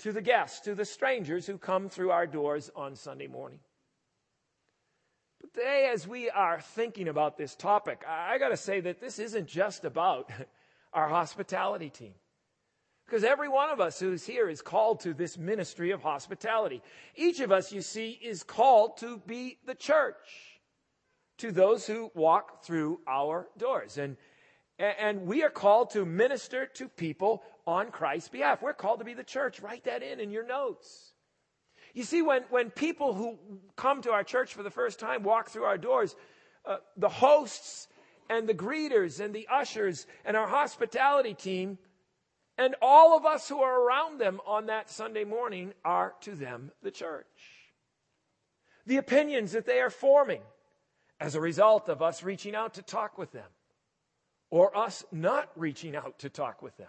to 0.01 0.13
the 0.13 0.23
guests, 0.23 0.61
to 0.61 0.75
the 0.75 0.85
strangers 0.85 1.47
who 1.47 1.59
come 1.59 1.89
through 1.89 2.11
our 2.11 2.27
doors 2.27 2.71
on 2.75 2.97
Sunday 2.97 3.27
morning. 3.27 3.59
But 5.41 5.55
today, 5.55 5.91
as 5.93 6.07
we 6.07 6.31
are 6.31 6.61
thinking 6.61 7.09
about 7.09 7.37
this 7.37 7.55
topic, 7.55 8.03
I 8.07 8.39
got 8.39 8.49
to 8.49 8.57
say 8.57 8.81
that 8.81 9.01
this 9.01 9.19
isn't 9.19 9.49
just 9.49 9.85
about 9.85 10.31
our 10.93 11.09
hospitality 11.09 11.91
team. 11.91 12.15
Because 13.07 13.25
every 13.25 13.49
one 13.49 13.71
of 13.71 13.81
us 13.81 13.99
who's 13.99 14.27
here 14.27 14.51
is 14.51 14.61
called 14.61 15.01
to 15.01 15.15
this 15.15 15.39
ministry 15.39 15.93
of 15.93 16.03
hospitality. 16.03 16.83
Each 17.17 17.41
of 17.41 17.51
us, 17.51 17.73
you 17.73 17.81
see, 17.81 18.11
is 18.11 18.43
called 18.43 18.99
to 18.99 19.19
be 19.27 19.59
the 19.65 19.75
church 19.75 20.61
to 21.39 21.51
those 21.51 21.87
who 21.87 22.11
walk 22.15 22.65
through 22.65 23.01
our 23.09 23.49
doors. 23.57 23.97
And, 23.97 24.17
and 24.79 25.27
we 25.27 25.43
are 25.43 25.51
called 25.51 25.91
to 25.91 26.05
minister 26.05 26.67
to 26.75 26.89
people 26.89 27.43
on 27.67 27.91
Christ's 27.91 28.29
behalf. 28.29 28.63
We're 28.63 28.75
called 28.75 29.01
to 29.01 29.05
be 29.05 29.15
the 29.15 29.25
church. 29.25 29.61
Write 29.61 29.85
that 29.85 30.03
in 30.03 30.21
in 30.21 30.31
your 30.31 30.47
notes. 30.47 31.13
You 31.95 32.05
see, 32.05 32.23
when, 32.23 32.43
when 32.51 32.71
people 32.71 33.15
who 33.15 33.39
come 33.77 34.03
to 34.03 34.13
our 34.13 34.23
church 34.23 34.55
for 34.55 34.63
the 34.63 34.71
first 34.71 35.01
time 35.01 35.23
walk 35.23 35.49
through 35.49 35.65
our 35.65 35.79
doors, 35.79 36.15
uh, 36.65 36.77
the 36.97 37.09
hosts 37.09 37.89
and 38.29 38.49
the 38.49 38.55
greeters 38.55 39.21
and 39.21 39.35
the 39.35 39.49
ushers 39.51 40.07
and 40.25 40.37
our 40.37 40.47
hospitality 40.47 41.35
team 41.35 41.79
and 42.57 42.75
all 42.83 43.17
of 43.17 43.25
us 43.25 43.49
who 43.49 43.63
are 43.63 43.81
around 43.81 44.21
them 44.21 44.41
on 44.47 44.67
that 44.67 44.91
Sunday 44.91 45.25
morning 45.25 45.73
are 45.85 46.15
to 46.21 46.35
them 46.35 46.71
the 46.83 46.91
church. 46.91 47.27
The 48.87 48.99
opinions 48.99 49.53
that 49.53 49.67
they 49.67 49.81
are 49.81 49.91
forming 49.91 50.43
as 51.21 51.35
a 51.35 51.41
result 51.41 51.89
of 51.89 52.03
us 52.03 52.23
reaching 52.23 52.55
out 52.55 52.75
to 52.75 52.83
talk 52.83 53.19
with 53.19 53.33
them 53.33 53.49
or 54.51 54.77
us 54.77 55.05
not 55.13 55.51
reaching 55.57 55.95
out 55.97 56.19
to 56.21 56.29
talk 56.29 56.63
with 56.63 56.77
them 56.77 56.89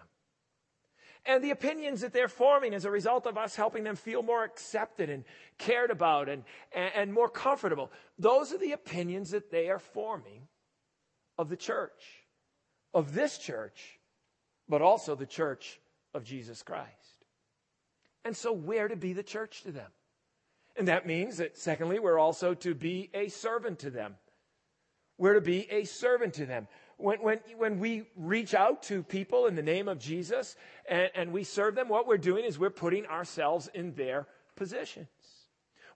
and 1.26 1.44
the 1.44 1.50
opinions 1.50 2.00
that 2.00 2.12
they're 2.12 2.28
forming 2.28 2.74
as 2.74 2.84
a 2.84 2.90
result 2.90 3.26
of 3.26 3.36
us 3.36 3.54
helping 3.54 3.84
them 3.84 3.96
feel 3.96 4.22
more 4.22 4.44
accepted 4.44 5.10
and 5.10 5.24
cared 5.58 5.90
about 5.90 6.28
and, 6.28 6.44
and, 6.72 6.90
and, 6.94 7.12
more 7.12 7.28
comfortable. 7.28 7.90
Those 8.18 8.52
are 8.52 8.58
the 8.58 8.72
opinions 8.72 9.30
that 9.30 9.50
they 9.50 9.68
are 9.68 9.78
forming 9.78 10.48
of 11.38 11.48
the 11.48 11.56
church, 11.56 12.04
of 12.94 13.12
this 13.12 13.38
church, 13.38 13.98
but 14.68 14.82
also 14.82 15.14
the 15.14 15.26
church 15.26 15.80
of 16.14 16.24
Jesus 16.24 16.62
Christ. 16.62 17.24
And 18.24 18.36
so 18.36 18.52
we're 18.52 18.88
to 18.88 18.96
be 18.96 19.12
the 19.12 19.22
church 19.22 19.62
to 19.62 19.72
them. 19.72 19.90
And 20.76 20.88
that 20.88 21.06
means 21.06 21.38
that, 21.38 21.58
secondly, 21.58 21.98
we're 21.98 22.18
also 22.18 22.54
to 22.54 22.74
be 22.74 23.10
a 23.12 23.28
servant 23.28 23.80
to 23.80 23.90
them. 23.90 24.14
We're 25.18 25.34
to 25.34 25.40
be 25.40 25.70
a 25.70 25.84
servant 25.84 26.34
to 26.34 26.46
them 26.46 26.68
when, 27.00 27.22
when, 27.22 27.38
when 27.56 27.80
we 27.80 28.04
reach 28.16 28.54
out 28.54 28.82
to 28.84 29.02
people 29.02 29.46
in 29.46 29.54
the 29.54 29.62
name 29.62 29.88
of 29.88 29.98
Jesus 29.98 30.56
and, 30.88 31.10
and 31.14 31.32
we 31.32 31.44
serve 31.44 31.74
them, 31.74 31.88
what 31.88 32.06
we're 32.06 32.18
doing 32.18 32.44
is 32.44 32.58
we're 32.58 32.70
putting 32.70 33.06
ourselves 33.06 33.68
in 33.74 33.94
their 33.94 34.26
positions. 34.56 35.08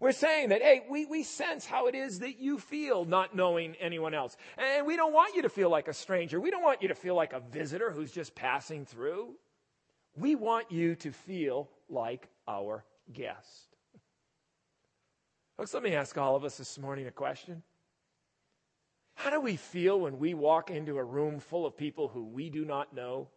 We're 0.00 0.12
saying 0.12 0.48
that, 0.48 0.60
hey, 0.60 0.82
we, 0.90 1.06
we 1.06 1.22
sense 1.22 1.64
how 1.64 1.86
it 1.86 1.94
is 1.94 2.18
that 2.18 2.38
you 2.38 2.58
feel 2.58 3.04
not 3.04 3.34
knowing 3.34 3.76
anyone 3.80 4.12
else. 4.12 4.36
And 4.58 4.86
we 4.86 4.96
don't 4.96 5.12
want 5.12 5.34
you 5.36 5.42
to 5.42 5.48
feel 5.48 5.70
like 5.70 5.88
a 5.88 5.94
stranger. 5.94 6.40
We 6.40 6.50
don't 6.50 6.62
want 6.62 6.82
you 6.82 6.88
to 6.88 6.94
feel 6.94 7.14
like 7.14 7.32
a 7.32 7.40
visitor 7.40 7.90
who's 7.90 8.12
just 8.12 8.34
passing 8.34 8.84
through. 8.84 9.34
We 10.16 10.34
want 10.34 10.70
you 10.70 10.94
to 10.96 11.12
feel 11.12 11.70
like 11.88 12.28
our 12.48 12.84
guest. 13.12 13.76
Folks, 15.56 15.72
let 15.72 15.82
me 15.82 15.94
ask 15.94 16.18
all 16.18 16.34
of 16.34 16.44
us 16.44 16.58
this 16.58 16.78
morning 16.78 17.06
a 17.06 17.12
question. 17.12 17.62
How 19.14 19.30
do 19.30 19.40
we 19.40 19.56
feel 19.56 20.00
when 20.00 20.18
we 20.18 20.34
walk 20.34 20.70
into 20.70 20.98
a 20.98 21.04
room 21.04 21.40
full 21.40 21.66
of 21.66 21.76
people 21.76 22.08
who 22.08 22.24
we 22.24 22.50
do 22.50 22.64
not 22.64 22.94
know 22.94 23.28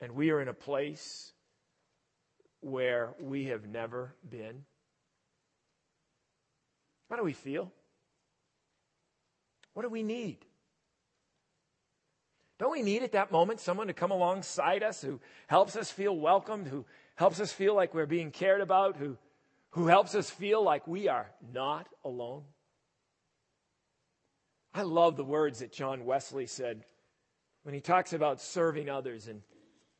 and 0.00 0.12
we 0.12 0.30
are 0.30 0.40
in 0.40 0.48
a 0.48 0.54
place 0.54 1.32
where 2.60 3.14
we 3.20 3.46
have 3.46 3.66
never 3.66 4.14
been? 4.28 4.64
How 7.10 7.16
do 7.16 7.24
we 7.24 7.32
feel? 7.32 7.72
What 9.74 9.82
do 9.82 9.88
we 9.88 10.02
need? 10.02 10.38
Don't 12.58 12.72
we 12.72 12.82
need 12.82 13.02
at 13.02 13.12
that 13.12 13.32
moment 13.32 13.60
someone 13.60 13.88
to 13.88 13.92
come 13.92 14.12
alongside 14.12 14.82
us 14.82 15.02
who 15.02 15.20
helps 15.48 15.74
us 15.74 15.90
feel 15.90 16.16
welcomed, 16.16 16.68
who 16.68 16.84
helps 17.16 17.40
us 17.40 17.52
feel 17.52 17.74
like 17.74 17.92
we're 17.92 18.06
being 18.06 18.30
cared 18.30 18.60
about, 18.60 18.96
who, 18.96 19.16
who 19.70 19.88
helps 19.88 20.14
us 20.14 20.30
feel 20.30 20.62
like 20.62 20.86
we 20.86 21.08
are 21.08 21.30
not 21.52 21.88
alone? 22.04 22.44
I 24.74 24.82
love 24.82 25.16
the 25.16 25.24
words 25.24 25.58
that 25.58 25.72
John 25.72 26.04
Wesley 26.04 26.46
said 26.46 26.84
when 27.62 27.74
he 27.74 27.80
talks 27.80 28.12
about 28.12 28.40
serving 28.40 28.88
others 28.88 29.28
and 29.28 29.42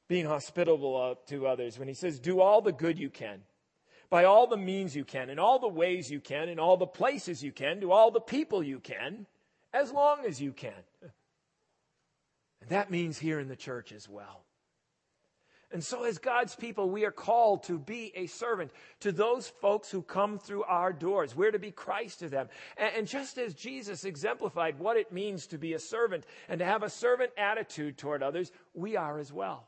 being 0.09 0.27
hospitable 0.27 1.17
to 1.29 1.47
others, 1.47 1.79
when 1.79 1.89
he 1.89 1.95
says, 1.95 2.19
Do 2.19 2.41
all 2.41 2.61
the 2.61 2.73
good 2.73 2.99
you 2.99 3.09
can, 3.09 3.41
by 4.11 4.25
all 4.25 4.47
the 4.47 4.57
means 4.57 4.95
you 4.95 5.05
can, 5.05 5.31
in 5.31 5.39
all 5.39 5.59
the 5.59 5.69
ways 5.69 6.11
you 6.11 6.21
can, 6.21 6.49
in 6.49 6.59
all 6.59 6.77
the 6.77 6.87
places 6.87 7.43
you 7.43 7.53
can, 7.53 7.81
to 7.81 7.93
all 7.93 8.11
the 8.11 8.21
people 8.21 8.63
you 8.63 8.79
can, 8.79 9.27
as 9.73 9.91
long 9.91 10.25
as 10.27 10.41
you 10.41 10.53
can. 10.53 10.73
And 12.61 12.71
that 12.71 12.91
means 12.91 13.19
here 13.19 13.41
in 13.41 13.49
the 13.49 13.57
church 13.57 13.91
as 13.93 14.09
well. 14.09 14.45
And 15.73 15.83
so, 15.83 16.05
as 16.05 16.19
God's 16.19 16.55
people, 16.55 16.91
we 16.91 17.05
are 17.05 17.11
called 17.11 17.63
to 17.65 17.79
be 17.79 18.13
a 18.15 18.27
servant 18.27 18.71
to 19.01 19.11
those 19.11 19.49
folks 19.49 19.91
who 19.91 20.03
come 20.03 20.39
through 20.39 20.65
our 20.65 20.93
doors. 20.93 21.35
We're 21.35 21.51
to 21.51 21.59
be 21.59 21.71
Christ 21.71 22.21
to 22.21 22.29
them. 22.29 22.49
And, 22.77 23.07
just 23.07 23.39
as 23.39 23.55
Jesus 23.55 24.05
exemplified 24.05 24.79
what 24.79 24.97
it 24.97 25.13
means 25.13 25.47
to 25.49 25.59
be 25.59 25.73
a 25.73 25.79
servant 25.79 26.25
and 26.49 26.59
to 26.59 26.65
have 26.65 26.83
a 26.83 26.91
servant 26.91 27.33
attitude 27.39 27.97
toward 27.97 28.23
others, 28.23 28.53
we 28.75 28.97
are 28.97 29.19
as 29.19 29.33
well. 29.33 29.67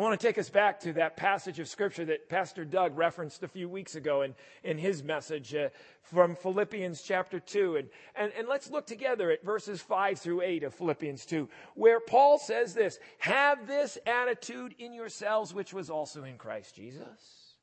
I 0.00 0.02
want 0.02 0.18
to 0.18 0.26
take 0.26 0.38
us 0.38 0.48
back 0.48 0.80
to 0.80 0.94
that 0.94 1.18
passage 1.18 1.58
of 1.58 1.68
scripture 1.68 2.06
that 2.06 2.30
Pastor 2.30 2.64
Doug 2.64 2.96
referenced 2.96 3.42
a 3.42 3.48
few 3.48 3.68
weeks 3.68 3.96
ago 3.96 4.22
in, 4.22 4.34
in 4.64 4.78
his 4.78 5.02
message 5.02 5.54
uh, 5.54 5.68
from 6.00 6.36
Philippians 6.36 7.02
chapter 7.02 7.38
2. 7.38 7.76
And, 7.76 7.88
and, 8.16 8.32
and 8.32 8.48
let's 8.48 8.70
look 8.70 8.86
together 8.86 9.30
at 9.30 9.44
verses 9.44 9.82
5 9.82 10.18
through 10.18 10.40
8 10.40 10.62
of 10.62 10.72
Philippians 10.72 11.26
2, 11.26 11.46
where 11.74 12.00
Paul 12.00 12.38
says 12.38 12.72
this 12.72 12.98
Have 13.18 13.66
this 13.66 13.98
attitude 14.06 14.74
in 14.78 14.94
yourselves, 14.94 15.52
which 15.52 15.74
was 15.74 15.90
also 15.90 16.24
in 16.24 16.38
Christ 16.38 16.76
Jesus, 16.76 17.56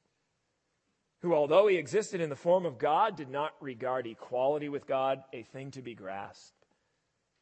who, 1.23 1.33
although 1.33 1.65
he 1.65 1.77
existed 1.77 2.21
in 2.21 2.29
the 2.29 2.35
form 2.35 2.67
of 2.67 2.77
God, 2.77 3.15
did 3.15 3.31
not 3.31 3.55
regard 3.61 4.05
equality 4.05 4.69
with 4.69 4.85
God 4.85 5.23
a 5.33 5.41
thing 5.41 5.71
to 5.71 5.81
be 5.81 5.95
grasped, 5.95 6.67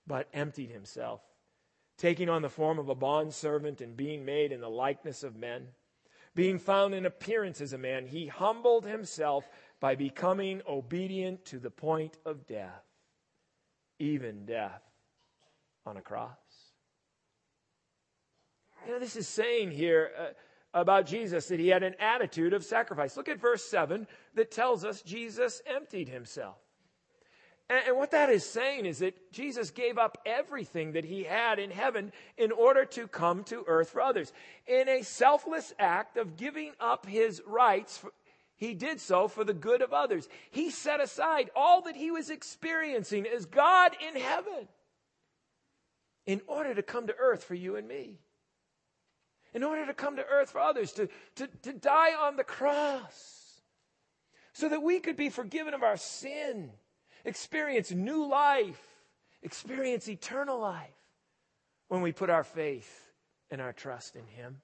but 0.08 0.30
emptied 0.34 0.72
himself 0.72 1.20
taking 1.98 2.30
on 2.30 2.42
the 2.42 2.50
form 2.50 2.80
of 2.80 2.90
a 2.90 2.96
bondservant 2.96 3.82
and 3.82 3.96
being 3.96 4.26
made 4.26 4.52
in 4.52 4.62
the 4.62 4.70
likeness 4.70 5.24
of 5.24 5.36
men. 5.36 5.68
Being 6.34 6.60
found 6.60 6.94
in 6.94 7.06
appearance 7.06 7.62
as 7.62 7.74
a 7.74 7.78
man, 7.78 8.06
he 8.06 8.28
humbled 8.28 8.86
himself 8.86 9.48
by 9.80 9.96
becoming 9.96 10.62
obedient 10.68 11.46
to 11.46 11.60
the 11.60 11.70
point 11.70 12.18
of 12.26 12.46
death, 12.46 12.84
even 14.00 14.46
death 14.46 14.82
on 15.86 15.96
a 15.96 16.02
cross. 16.02 16.36
You 18.86 18.94
know, 18.94 19.00
this 19.00 19.16
is 19.16 19.28
saying 19.28 19.72
here 19.72 20.12
uh, 20.20 20.28
about 20.74 21.06
Jesus 21.06 21.48
that 21.48 21.60
he 21.60 21.70
had 21.70 21.84
an 21.84 21.96
attitude 22.00 22.54
of 22.54 22.66
sacrifice. 22.66 23.16
Look 23.16 23.30
at 23.30 23.40
verse 23.40 23.64
7 23.64 24.06
that 24.36 24.52
tells 24.52 24.84
us 24.84 25.02
Jesus 25.02 25.62
emptied 25.66 26.10
himself. 26.10 26.58
And, 27.70 27.98
what 27.98 28.12
that 28.12 28.30
is 28.30 28.46
saying 28.46 28.86
is 28.86 29.00
that 29.00 29.32
Jesus 29.32 29.72
gave 29.72 29.98
up 29.98 30.20
everything 30.26 30.92
that 30.92 31.06
he 31.06 31.24
had 31.24 31.58
in 31.58 31.72
heaven 31.72 32.12
in 32.38 32.52
order 32.52 32.86
to 32.86 33.08
come 33.08 33.44
to 33.46 33.64
earth 33.66 33.90
for 33.90 34.02
others. 34.02 34.32
In 34.68 34.88
a 34.88 35.02
selfless 35.02 35.74
act 35.80 36.18
of 36.18 36.38
giving 36.38 36.74
up 36.80 37.08
his 37.08 37.42
rights, 37.48 38.04
he 38.56 38.76
did 38.76 39.02
so 39.02 39.28
for 39.28 39.44
the 39.44 39.54
good 39.54 39.82
of 39.82 39.94
others. 39.94 40.30
He 40.52 40.70
set 40.70 41.02
aside 41.02 41.50
all 41.56 41.82
that 41.84 41.96
he 41.96 42.12
was 42.12 42.30
experiencing 42.30 43.26
as 43.26 43.46
God 43.46 43.94
in 44.08 44.22
heaven 44.22 44.68
in 46.28 46.42
order 46.48 46.76
to 46.76 46.84
come 46.84 47.08
to 47.08 47.16
earth 47.18 47.44
for 47.44 47.56
you 47.56 47.78
and 47.78 47.88
me. 47.88 48.20
In 49.56 49.64
order 49.64 49.88
to 49.88 49.94
come 49.94 50.18
to 50.18 50.26
earth 50.26 50.52
for 50.52 50.60
others, 50.60 50.92
to, 50.94 51.08
to, 51.36 51.48
to 51.64 51.74
die 51.74 52.14
on 52.14 52.36
the 52.36 52.44
cross, 52.44 53.62
so 54.54 54.70
that 54.70 54.84
we 54.84 55.00
could 55.00 55.16
be 55.16 55.30
forgiven 55.30 55.74
of 55.74 55.82
our 55.82 55.98
sin 55.98 56.72
experience 57.26 57.92
new 57.92 58.28
life, 58.28 58.82
experience 59.42 60.08
eternal 60.08 60.60
life 60.60 60.90
when 61.88 62.02
we 62.02 62.12
put 62.12 62.30
our 62.30 62.44
faith 62.44 63.12
and 63.52 63.60
our 63.60 63.74
trust 63.74 64.16
in 64.16 64.26
Him. 64.28 64.62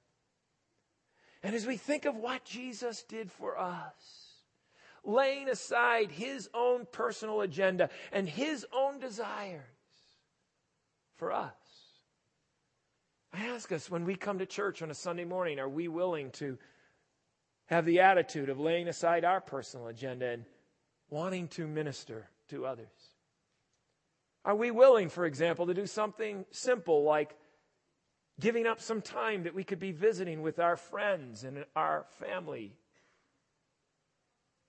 And 1.43 1.55
as 1.55 1.65
we 1.65 1.77
think 1.77 2.05
of 2.05 2.15
what 2.15 2.45
Jesus 2.45 3.03
did 3.03 3.31
for 3.31 3.57
us, 3.59 4.35
laying 5.03 5.49
aside 5.49 6.11
His 6.11 6.49
own 6.53 6.85
personal 6.91 7.41
agenda 7.41 7.89
and 8.11 8.29
His 8.29 8.65
own 8.71 8.99
desires 8.99 9.61
for 11.17 11.31
us, 11.31 11.53
I 13.33 13.47
ask 13.47 13.71
us 13.71 13.89
when 13.89 14.05
we 14.05 14.15
come 14.15 14.39
to 14.39 14.45
church 14.45 14.81
on 14.81 14.91
a 14.91 14.95
Sunday 14.95 15.25
morning, 15.25 15.57
are 15.57 15.69
we 15.69 15.87
willing 15.87 16.31
to 16.31 16.57
have 17.67 17.85
the 17.85 18.01
attitude 18.01 18.49
of 18.49 18.59
laying 18.59 18.89
aside 18.89 19.23
our 19.23 19.39
personal 19.39 19.87
agenda 19.87 20.27
and 20.27 20.45
wanting 21.09 21.47
to 21.47 21.65
minister 21.65 22.29
to 22.51 22.65
others? 22.65 22.87
Are 24.45 24.55
we 24.55 24.71
willing, 24.71 25.09
for 25.09 25.25
example, 25.25 25.67
to 25.67 25.73
do 25.73 25.85
something 25.85 26.45
simple 26.51 27.03
like 27.03 27.35
giving 28.39 28.65
up 28.65 28.79
some 28.79 29.01
time 29.01 29.43
that 29.43 29.53
we 29.53 29.63
could 29.63 29.79
be 29.79 29.91
visiting 29.91 30.41
with 30.41 30.59
our 30.59 30.75
friends 30.75 31.43
and 31.43 31.65
our 31.75 32.05
family? 32.19 32.73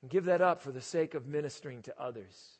And 0.02 0.10
give 0.10 0.24
that 0.24 0.42
up 0.42 0.60
for 0.60 0.72
the 0.72 0.80
sake 0.80 1.14
of 1.14 1.26
ministering 1.26 1.82
to 1.82 2.00
others, 2.00 2.58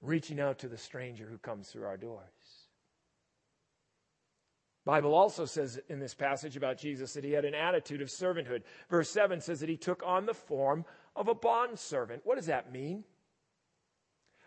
reaching 0.00 0.40
out 0.40 0.58
to 0.60 0.68
the 0.68 0.78
stranger 0.78 1.26
who 1.30 1.38
comes 1.38 1.68
through 1.68 1.84
our 1.84 1.98
doors. 1.98 2.22
Bible 4.86 5.14
also 5.14 5.44
says 5.44 5.80
in 5.88 5.98
this 5.98 6.14
passage 6.14 6.56
about 6.56 6.78
Jesus 6.78 7.12
that 7.14 7.24
he 7.24 7.32
had 7.32 7.44
an 7.44 7.56
attitude 7.56 8.00
of 8.00 8.08
servanthood. 8.08 8.62
Verse 8.88 9.10
7 9.10 9.40
says 9.40 9.58
that 9.60 9.68
he 9.68 9.76
took 9.76 10.00
on 10.06 10.26
the 10.26 10.34
form 10.34 10.84
of 11.16 11.26
a 11.26 11.34
bondservant. 11.34 12.22
What 12.24 12.36
does 12.36 12.46
that 12.46 12.72
mean? 12.72 13.02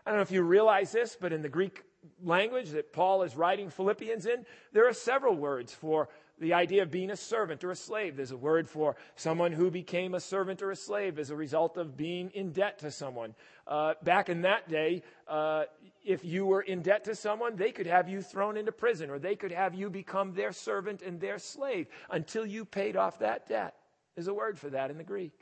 I 0.09 0.11
don't 0.13 0.17
know 0.17 0.23
if 0.23 0.31
you 0.31 0.41
realize 0.41 0.91
this, 0.91 1.15
but 1.21 1.33
in 1.33 1.43
the 1.43 1.49
Greek 1.49 1.83
language 2.23 2.71
that 2.71 2.91
Paul 2.91 3.21
is 3.21 3.35
writing 3.35 3.69
Philippians 3.69 4.25
in, 4.25 4.43
there 4.73 4.87
are 4.87 4.93
several 4.93 5.35
words 5.35 5.71
for 5.71 6.09
the 6.39 6.55
idea 6.55 6.81
of 6.81 6.89
being 6.89 7.11
a 7.11 7.15
servant 7.15 7.63
or 7.63 7.69
a 7.69 7.75
slave. 7.75 8.17
There's 8.17 8.31
a 8.31 8.37
word 8.37 8.67
for 8.67 8.95
someone 9.15 9.51
who 9.51 9.69
became 9.69 10.15
a 10.15 10.19
servant 10.19 10.63
or 10.63 10.71
a 10.71 10.75
slave 10.75 11.19
as 11.19 11.29
a 11.29 11.35
result 11.35 11.77
of 11.77 11.95
being 11.95 12.31
in 12.31 12.53
debt 12.53 12.79
to 12.79 12.89
someone. 12.89 13.35
Uh, 13.67 13.93
back 14.01 14.29
in 14.29 14.41
that 14.41 14.67
day, 14.67 15.03
uh, 15.27 15.65
if 16.03 16.25
you 16.25 16.43
were 16.43 16.61
in 16.61 16.81
debt 16.81 17.03
to 17.03 17.13
someone, 17.13 17.55
they 17.55 17.71
could 17.71 17.85
have 17.85 18.09
you 18.09 18.23
thrown 18.23 18.57
into 18.57 18.71
prison 18.71 19.11
or 19.11 19.19
they 19.19 19.35
could 19.35 19.51
have 19.51 19.75
you 19.75 19.91
become 19.91 20.33
their 20.33 20.51
servant 20.51 21.03
and 21.03 21.19
their 21.19 21.37
slave 21.37 21.85
until 22.09 22.47
you 22.47 22.65
paid 22.65 22.95
off 22.95 23.19
that 23.19 23.47
debt. 23.47 23.75
There's 24.15 24.27
a 24.27 24.33
word 24.33 24.57
for 24.57 24.71
that 24.71 24.89
in 24.89 24.97
the 24.97 25.03
Greek. 25.03 25.38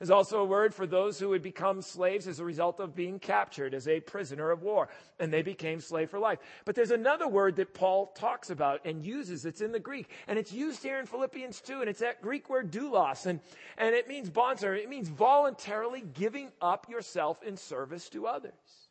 There's 0.00 0.10
also 0.10 0.40
a 0.40 0.46
word 0.46 0.74
for 0.74 0.86
those 0.86 1.18
who 1.18 1.28
would 1.28 1.42
become 1.42 1.82
slaves 1.82 2.26
as 2.26 2.40
a 2.40 2.44
result 2.44 2.80
of 2.80 2.96
being 2.96 3.18
captured 3.18 3.74
as 3.74 3.86
a 3.86 4.00
prisoner 4.00 4.50
of 4.50 4.62
war, 4.62 4.88
and 5.18 5.30
they 5.30 5.42
became 5.42 5.78
slave 5.78 6.08
for 6.08 6.18
life. 6.18 6.38
But 6.64 6.74
there's 6.74 6.90
another 6.90 7.28
word 7.28 7.56
that 7.56 7.74
Paul 7.74 8.06
talks 8.16 8.48
about 8.48 8.80
and 8.86 9.04
uses. 9.04 9.44
It's 9.44 9.60
in 9.60 9.72
the 9.72 9.78
Greek, 9.78 10.08
and 10.26 10.38
it's 10.38 10.54
used 10.54 10.82
here 10.82 10.98
in 10.98 11.04
Philippians 11.04 11.60
2, 11.60 11.80
and 11.82 11.90
it's 11.90 12.00
that 12.00 12.22
Greek 12.22 12.48
word 12.48 12.72
doulos, 12.72 13.26
and, 13.26 13.40
and 13.76 13.94
it 13.94 14.08
means 14.08 14.30
bondservant. 14.30 14.82
It 14.82 14.88
means 14.88 15.10
voluntarily 15.10 16.00
giving 16.00 16.50
up 16.62 16.88
yourself 16.88 17.42
in 17.42 17.58
service 17.58 18.08
to 18.08 18.26
others. 18.26 18.89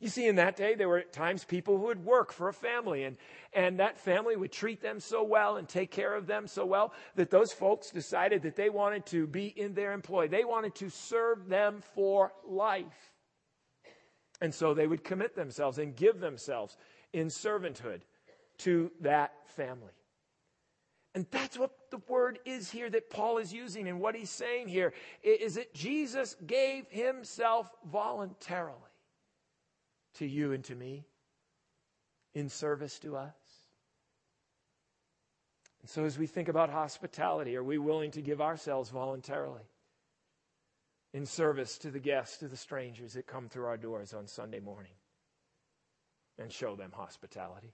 You 0.00 0.08
see, 0.08 0.26
in 0.26 0.36
that 0.36 0.56
day, 0.56 0.74
there 0.74 0.88
were 0.88 1.02
times 1.02 1.44
people 1.44 1.78
who 1.78 1.84
would 1.84 2.04
work 2.04 2.32
for 2.32 2.48
a 2.48 2.52
family, 2.52 3.04
and, 3.04 3.16
and 3.52 3.78
that 3.78 3.98
family 3.98 4.36
would 4.36 4.52
treat 4.52 4.82
them 4.82 5.00
so 5.00 5.22
well 5.22 5.56
and 5.56 5.68
take 5.68 5.90
care 5.90 6.14
of 6.14 6.26
them 6.26 6.46
so 6.46 6.66
well 6.66 6.92
that 7.14 7.30
those 7.30 7.52
folks 7.52 7.90
decided 7.90 8.42
that 8.42 8.56
they 8.56 8.70
wanted 8.70 9.06
to 9.06 9.26
be 9.26 9.46
in 9.46 9.74
their 9.74 9.92
employ. 9.92 10.28
They 10.28 10.44
wanted 10.44 10.74
to 10.76 10.90
serve 10.90 11.48
them 11.48 11.80
for 11.94 12.32
life. 12.46 13.12
And 14.40 14.52
so 14.52 14.74
they 14.74 14.86
would 14.86 15.04
commit 15.04 15.36
themselves 15.36 15.78
and 15.78 15.94
give 15.94 16.20
themselves 16.20 16.76
in 17.12 17.28
servanthood 17.28 18.00
to 18.58 18.90
that 19.00 19.32
family. 19.46 19.92
And 21.14 21.26
that's 21.30 21.56
what 21.56 21.70
the 21.90 22.00
word 22.08 22.40
is 22.44 22.70
here 22.70 22.90
that 22.90 23.08
Paul 23.08 23.38
is 23.38 23.52
using. 23.52 23.86
And 23.86 24.00
what 24.00 24.16
he's 24.16 24.30
saying 24.30 24.68
here 24.68 24.92
is 25.22 25.54
that 25.54 25.72
Jesus 25.72 26.34
gave 26.44 26.86
himself 26.90 27.70
voluntarily 27.90 28.74
to 30.14 30.26
you 30.26 30.52
and 30.52 30.64
to 30.64 30.74
me 30.74 31.04
in 32.34 32.48
service 32.48 32.98
to 33.00 33.16
us. 33.16 33.34
And 35.80 35.90
so, 35.90 36.04
as 36.04 36.18
we 36.18 36.26
think 36.26 36.48
about 36.48 36.70
hospitality, 36.70 37.56
are 37.56 37.64
we 37.64 37.78
willing 37.78 38.10
to 38.12 38.22
give 38.22 38.40
ourselves 38.40 38.90
voluntarily? 38.90 39.64
in 41.14 41.24
service 41.24 41.78
to 41.78 41.90
the 41.92 42.00
guests, 42.00 42.38
to 42.38 42.48
the 42.48 42.56
strangers 42.56 43.12
that 43.12 43.26
come 43.26 43.48
through 43.48 43.66
our 43.66 43.76
doors 43.76 44.12
on 44.12 44.26
Sunday 44.26 44.58
morning, 44.58 44.90
and 46.38 46.52
show 46.52 46.74
them 46.74 46.90
hospitality. 46.92 47.72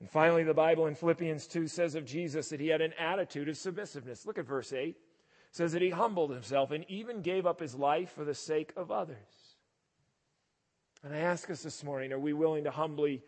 And 0.00 0.10
finally, 0.10 0.42
the 0.42 0.52
Bible 0.52 0.86
in 0.86 0.96
Philippians 0.96 1.46
2 1.46 1.68
says 1.68 1.94
of 1.94 2.04
Jesus 2.04 2.48
that 2.48 2.60
he 2.60 2.66
had 2.66 2.80
an 2.80 2.92
attitude 2.98 3.48
of 3.48 3.56
submissiveness. 3.56 4.26
Look 4.26 4.36
at 4.36 4.46
verse 4.46 4.72
8. 4.72 4.88
It 4.88 4.96
says 5.52 5.72
that 5.72 5.80
he 5.80 5.90
humbled 5.90 6.32
himself 6.32 6.72
and 6.72 6.84
even 6.88 7.22
gave 7.22 7.46
up 7.46 7.60
his 7.60 7.76
life 7.76 8.10
for 8.10 8.24
the 8.24 8.34
sake 8.34 8.72
of 8.76 8.90
others. 8.90 9.45
And 11.06 11.14
I 11.14 11.18
ask 11.18 11.48
us 11.50 11.62
this 11.62 11.84
morning 11.84 12.12
are 12.12 12.18
we 12.18 12.32
willing 12.32 12.64
to 12.64 12.72
humbly 12.72 13.22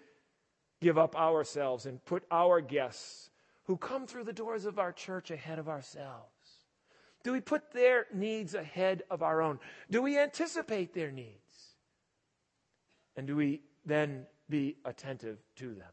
give 0.80 0.98
up 0.98 1.14
ourselves 1.14 1.86
and 1.86 2.04
put 2.04 2.24
our 2.28 2.60
guests 2.60 3.30
who 3.66 3.76
come 3.76 4.04
through 4.04 4.24
the 4.24 4.32
doors 4.32 4.64
of 4.64 4.80
our 4.80 4.90
church 4.90 5.30
ahead 5.30 5.60
of 5.60 5.68
ourselves? 5.68 6.26
Do 7.22 7.32
we 7.32 7.40
put 7.40 7.70
their 7.70 8.06
needs 8.12 8.56
ahead 8.56 9.04
of 9.12 9.22
our 9.22 9.40
own? 9.40 9.60
Do 9.92 10.02
we 10.02 10.18
anticipate 10.18 10.92
their 10.92 11.12
needs? 11.12 11.76
And 13.14 13.28
do 13.28 13.36
we 13.36 13.60
then 13.86 14.26
be 14.50 14.78
attentive 14.84 15.38
to 15.56 15.68
them? 15.68 15.92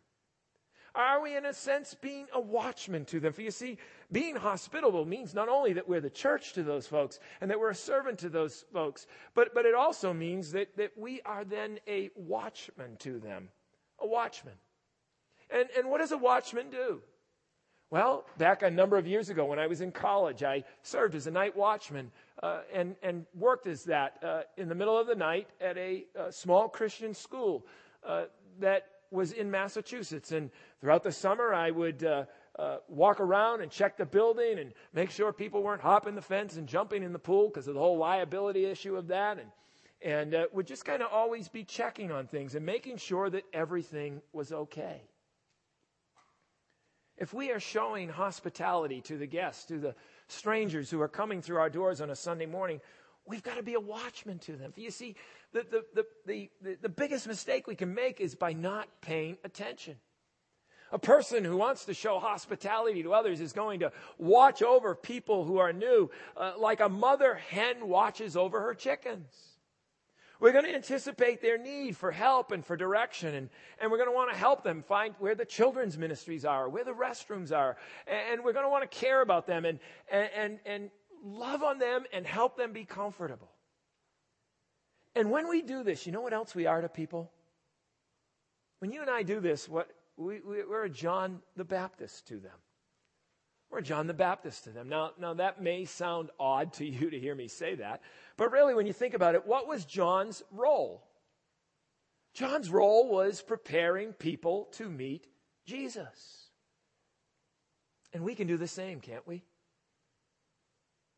Are 0.96 1.22
we, 1.22 1.36
in 1.36 1.46
a 1.46 1.54
sense, 1.54 1.94
being 1.94 2.28
a 2.34 2.40
watchman 2.40 3.04
to 3.06 3.20
them? 3.20 3.34
For 3.34 3.42
you 3.42 3.52
see, 3.52 3.78
being 4.12 4.36
hospitable 4.36 5.06
means 5.06 5.34
not 5.34 5.50
only 5.50 5.74
that 5.74 5.88
we're 5.88 6.00
the 6.00 6.10
church 6.10 6.54
to 6.54 6.64
those 6.64 6.88
folks 6.88 7.20
and 7.42 7.52
that 7.52 7.60
we're 7.60 7.72
a 7.72 7.76
servant 7.76 8.20
to 8.20 8.30
those 8.30 8.66
folks, 8.72 9.06
but, 9.34 9.54
but 9.54 9.66
it 9.66 9.76
also 9.76 10.14
means 10.14 10.54
that, 10.54 10.76
that 10.78 10.98
we 10.98 11.22
are 11.24 11.44
then 11.44 11.80
a 11.88 12.12
watchman 12.16 12.96
to 13.00 13.20
them. 13.20 13.50
A 14.00 14.08
watchman. 14.08 14.54
And, 15.50 15.68
and 15.78 15.90
what 15.90 16.00
does 16.00 16.14
a 16.14 16.18
watchman 16.18 16.70
do? 16.70 17.02
Well, 17.92 18.26
back 18.38 18.64
a 18.64 18.72
number 18.72 18.98
of 18.98 19.06
years 19.06 19.30
ago 19.30 19.46
when 19.46 19.60
I 19.60 19.68
was 19.68 19.82
in 19.82 19.92
college, 19.92 20.44
I 20.44 20.64
served 20.82 21.14
as 21.14 21.28
a 21.28 21.32
night 21.32 21.56
watchman 21.56 22.12
uh, 22.42 22.62
and, 22.74 22.96
and 23.04 23.26
worked 23.36 23.68
as 23.68 23.84
that 23.84 24.18
uh, 24.24 24.42
in 24.58 24.70
the 24.70 24.76
middle 24.76 24.98
of 24.98 25.08
the 25.08 25.16
night 25.16 25.50
at 25.62 25.78
a, 25.78 26.06
a 26.16 26.32
small 26.32 26.68
Christian 26.68 27.14
school 27.14 27.66
uh, 28.04 28.26
that 28.60 28.88
was 29.12 29.32
in 29.32 29.52
Massachusetts. 29.52 30.32
And 30.32 30.50
throughout 30.82 31.04
the 31.04 31.12
summer, 31.12 31.54
I 31.54 31.72
would 31.72 32.04
uh, 32.04 32.26
uh, 32.58 32.78
walk 32.88 33.20
around 33.20 33.62
and 33.62 33.72
check 33.72 33.98
the 33.98 34.06
building 34.06 34.60
and 34.60 34.74
make 34.94 35.12
sure 35.12 35.32
people 35.34 35.64
weren't 35.64 35.82
hopping 35.82 36.16
the 36.16 36.22
fence 36.22 36.58
and 36.58 36.68
jumping 36.68 37.04
in 37.04 37.14
the 37.14 37.20
pool 37.20 37.50
because 37.50 37.68
of 37.68 37.74
the 37.74 37.80
whole 37.80 37.98
liability 37.98 38.66
issue 38.66 38.96
of 38.96 39.08
that. 39.08 39.40
And, 39.40 39.50
and 40.02 40.36
uh, 40.36 40.46
would 40.54 40.68
just 40.68 40.86
kind 40.86 41.02
of 41.02 41.12
always 41.12 41.48
be 41.48 41.64
checking 41.64 42.12
on 42.12 42.28
things 42.28 42.56
and 42.56 42.66
making 42.66 42.98
sure 42.98 43.30
that 43.30 43.44
everything 43.54 44.22
was 44.34 44.52
okay. 44.52 45.02
If 47.18 47.34
we 47.34 47.52
are 47.52 47.60
showing 47.62 48.10
hospitality 48.10 49.02
to 49.02 49.18
the 49.18 49.26
guests, 49.26 49.66
to 49.66 49.80
the 49.80 49.96
strangers 50.28 50.90
who 50.90 51.02
are 51.02 51.08
coming 51.08 51.42
through 51.42 51.58
our 51.58 51.70
doors 51.70 52.02
on 52.02 52.10
a 52.10 52.16
Sunday 52.16 52.46
morning, 52.46 52.82
we've 53.26 53.44
got 53.44 53.56
to 53.56 53.64
be 53.64 53.76
a 53.76 53.80
watchman 53.80 54.40
to 54.40 54.54
them. 54.54 54.74
You 54.76 54.92
see, 54.92 55.16
the, 55.64 55.86
the, 56.26 56.50
the, 56.62 56.78
the, 56.82 56.90
biggest 56.90 57.28
mistake 57.28 57.68
we 57.68 57.76
can 57.76 57.94
make 57.94 58.20
is 58.20 58.36
by 58.36 58.54
not 58.54 58.90
paying 59.02 59.38
attention. 59.44 59.96
A 60.92 61.00
person 61.00 61.44
who 61.44 61.58
wants 61.58 61.86
to 61.86 61.94
show 61.94 62.20
hospitality 62.20 63.04
to 63.04 63.14
others 63.14 63.40
is 63.40 63.54
going 63.54 63.80
to 63.80 63.92
watch 64.18 64.62
over 64.62 64.96
people 64.96 65.46
who 65.46 65.58
are 65.58 65.74
new 65.74 66.10
uh, 66.38 66.54
like 66.58 66.80
a 66.80 66.90
mother 66.90 67.36
hen 67.36 67.88
watches 67.88 68.36
over 68.36 68.62
her 68.62 68.74
chickens. 68.74 69.56
We're 70.40 70.52
going 70.52 70.66
to 70.66 70.76
anticipate 70.76 71.42
their 71.42 71.58
need 71.58 71.96
for 71.96 72.12
help 72.12 72.52
and 72.52 72.64
for 72.64 72.76
direction, 72.76 73.34
and, 73.34 73.50
and 73.80 73.90
we're 73.90 73.98
going 73.98 74.10
to 74.10 74.16
want 74.16 74.32
to 74.32 74.38
help 74.38 74.64
them 74.64 74.84
find 74.84 75.16
where 75.20 75.34
the 75.34 75.46
children's 75.46 75.98
ministries 75.98 76.44
are, 76.44 76.68
where 76.68 76.84
the 76.84 76.92
restrooms 76.92 77.56
are, 77.56 77.78
and, 78.06 78.44
we're 78.44 78.52
going 78.52 78.66
to 78.66 78.70
want 78.70 78.90
to 78.90 78.98
care 78.98 79.22
about 79.22 79.48
them 79.48 79.64
and, 79.64 79.80
and, 80.12 80.30
and, 80.36 80.60
and 80.66 80.92
love 81.24 81.64
on 81.64 81.80
them 81.80 82.04
and 82.12 82.28
help 82.28 82.58
them 82.58 82.74
be 82.74 82.84
comfortable. 82.84 83.55
And 85.16 85.32
when 85.32 85.48
we 85.48 85.62
do 85.62 85.84
this, 85.84 86.06
you 86.06 86.12
know 86.12 86.22
what 86.22 86.34
else 86.34 86.54
we 86.54 86.66
are 86.66 86.82
to 86.82 86.90
people? 86.90 87.32
When 88.80 88.92
you 88.92 89.02
and 89.02 89.10
I 89.10 89.24
do 89.24 89.40
this, 89.40 89.70
what 89.70 89.90
we, 90.18 90.42
we, 90.42 90.64
we're 90.64 90.84
a 90.84 90.90
John 90.90 91.42
the 91.56 91.64
Baptist 91.64 92.28
to 92.28 92.38
them. 92.38 92.58
We're 93.70 93.82
John 93.82 94.08
the 94.08 94.14
Baptist 94.14 94.66
to 94.66 94.70
them. 94.70 94.90
Now, 94.90 95.12
now 95.20 95.34
that 95.34 95.62
may 95.62 95.86
sound 95.86 96.30
odd 96.40 96.74
to 96.74 96.86
you 96.86 97.10
to 97.10 97.20
hear 97.20 97.36
me 97.36 97.48
say 97.48 97.76
that, 97.76 98.02
but 98.38 98.52
really, 98.52 98.74
when 98.74 98.86
you 98.86 98.94
think 98.94 99.14
about 99.14 99.36
it, 99.36 99.46
what 99.46 99.68
was 99.68 99.86
John's 99.86 100.44
role? 100.52 101.04
John's 102.34 102.70
role 102.70 103.10
was 103.10 103.42
preparing 103.42 104.12
people 104.12 104.68
to 104.74 104.90
meet 104.90 105.28
Jesus. 105.66 106.50
And 108.14 108.24
we 108.24 108.36
can 108.36 108.48
do 108.48 108.58
the 108.58 108.68
same, 108.68 109.00
can't 109.00 109.26
we? 109.28 109.44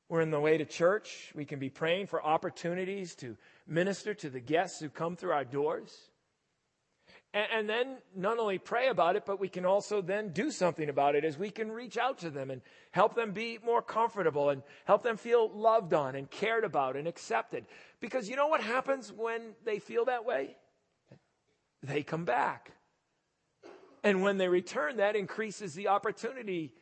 We're 0.10 0.22
in 0.22 0.32
the 0.32 0.40
way 0.40 0.58
to 0.58 0.66
church. 0.66 1.32
We 1.36 1.44
can 1.44 1.60
be 1.60 1.70
praying 1.70 2.08
for 2.08 2.24
opportunities 2.24 3.16
to 3.16 3.36
minister 3.68 4.14
to 4.14 4.30
the 4.30 4.40
guests 4.40 4.80
who 4.80 4.90
come 4.90 5.16
through 5.16 5.32
our 5.32 5.44
doors. 5.44 5.94
And, 7.34 7.48
and, 7.54 7.70
then 7.70 7.98
not 8.16 8.40
only 8.40 8.58
pray 8.58 8.88
about 8.88 9.16
it, 9.16 9.26
but 9.26 9.40
we 9.40 9.50
can 9.50 9.66
also 9.66 10.02
then 10.02 10.30
do 10.30 10.50
something 10.50 10.88
about 10.88 11.16
it 11.16 11.26
as 11.26 11.38
we 11.38 11.50
can 11.50 11.72
reach 11.72 11.98
out 11.98 12.20
to 12.20 12.30
them 12.30 12.50
and 12.50 12.62
help 12.92 13.16
them 13.16 13.32
be 13.32 13.60
more 13.64 13.82
comfortable 13.82 14.50
and 14.50 14.64
help 14.86 15.04
them 15.04 15.18
feel 15.18 15.50
loved 15.50 15.94
on 15.94 16.16
and 16.16 16.32
cared 16.32 16.64
about 16.64 16.96
and 16.96 17.08
accepted. 17.08 17.66
Because 18.00 18.30
you 18.30 18.36
know 18.38 18.48
what 18.48 18.62
happens 18.62 19.12
when 19.12 19.42
they 19.66 19.80
feel 19.80 20.06
that 20.06 20.26
way? 20.26 20.56
They 21.84 22.02
come 22.02 22.26
back. 22.26 22.72
And 24.04 24.24
when 24.24 24.38
they 24.38 24.48
return, 24.48 24.98
that 24.98 25.16
increases 25.16 25.74
the 25.76 25.90
opportunity 25.90 26.74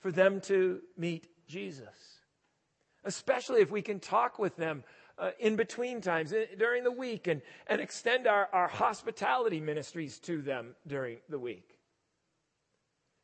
for 0.00 0.10
them 0.10 0.40
to 0.42 0.80
meet 0.96 1.28
Jesus 1.46 2.20
especially 3.04 3.60
if 3.60 3.70
we 3.70 3.82
can 3.82 4.00
talk 4.00 4.38
with 4.38 4.56
them 4.56 4.84
uh, 5.20 5.30
in 5.38 5.54
between 5.54 6.00
times 6.00 6.32
uh, 6.32 6.46
during 6.58 6.82
the 6.82 6.90
week 6.90 7.26
and, 7.26 7.42
and 7.66 7.80
extend 7.80 8.26
our, 8.26 8.48
our 8.52 8.68
hospitality 8.68 9.60
ministries 9.60 10.18
to 10.18 10.40
them 10.40 10.74
during 10.86 11.18
the 11.28 11.38
week. 11.38 11.76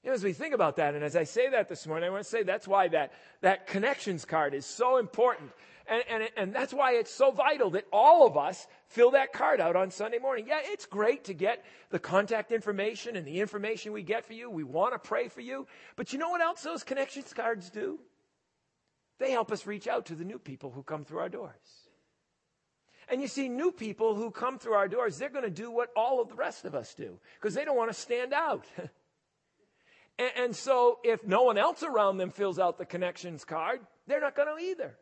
You 0.04 0.10
know, 0.10 0.14
as 0.14 0.22
we 0.22 0.34
think 0.34 0.54
about 0.54 0.76
that, 0.76 0.94
and 0.94 1.02
as 1.02 1.16
I 1.16 1.24
say 1.24 1.48
that 1.48 1.68
this 1.68 1.86
morning, 1.86 2.08
I 2.08 2.12
want 2.12 2.22
to 2.22 2.30
say 2.30 2.42
that's 2.44 2.68
why 2.68 2.86
that, 2.88 3.12
that 3.40 3.66
connections 3.66 4.24
card 4.24 4.54
is 4.54 4.64
so 4.64 4.98
important. 4.98 5.50
And, 5.88 6.04
and, 6.08 6.28
and 6.36 6.54
that's 6.54 6.74
why 6.74 6.92
it's 6.92 7.10
so 7.10 7.30
vital 7.30 7.70
that 7.70 7.86
all 7.92 8.26
of 8.26 8.36
us 8.36 8.66
fill 8.88 9.12
that 9.12 9.32
card 9.32 9.60
out 9.60 9.74
on 9.74 9.90
Sunday 9.90 10.18
morning. 10.18 10.46
Yeah, 10.48 10.60
it's 10.62 10.84
great 10.84 11.24
to 11.24 11.34
get 11.34 11.64
the 11.90 11.98
contact 11.98 12.52
information 12.52 13.16
and 13.16 13.26
the 13.26 13.40
information 13.40 13.92
we 13.92 14.02
get 14.02 14.24
for 14.24 14.32
you. 14.32 14.50
We 14.50 14.64
want 14.64 14.92
to 14.94 14.98
pray 14.98 15.28
for 15.28 15.40
you. 15.40 15.66
But 15.96 16.12
you 16.12 16.18
know 16.18 16.30
what 16.30 16.40
else 16.40 16.62
those 16.62 16.84
connections 16.84 17.32
cards 17.32 17.70
do? 17.70 17.98
They 19.18 19.30
help 19.30 19.50
us 19.50 19.66
reach 19.66 19.88
out 19.88 20.06
to 20.06 20.14
the 20.14 20.24
new 20.24 20.38
people 20.38 20.70
who 20.70 20.82
come 20.82 21.04
through 21.04 21.20
our 21.20 21.28
doors. 21.28 21.85
And 23.08 23.22
you 23.22 23.28
see, 23.28 23.48
new 23.48 23.70
people 23.70 24.16
who 24.16 24.30
come 24.30 24.58
through 24.58 24.74
our 24.74 24.88
doors, 24.88 25.16
they're 25.16 25.28
going 25.28 25.44
to 25.44 25.50
do 25.50 25.70
what 25.70 25.90
all 25.96 26.20
of 26.20 26.28
the 26.28 26.34
rest 26.34 26.64
of 26.64 26.74
us 26.74 26.94
do 26.94 27.18
because 27.40 27.54
they 27.54 27.64
don't 27.64 27.76
want 27.76 27.90
to 27.90 27.98
stand 27.98 28.32
out. 28.32 28.66
and, 30.18 30.30
and, 30.36 30.56
so, 30.56 30.98
if 31.04 31.24
no 31.24 31.42
one 31.42 31.56
else 31.56 31.82
around 31.84 32.16
them 32.16 32.30
fills 32.30 32.58
out 32.58 32.78
the 32.78 32.84
connections 32.84 33.44
card, 33.44 33.80
they're 34.08 34.20
not 34.20 34.34
going 34.34 34.48
to 34.48 34.64
either. 34.64 34.96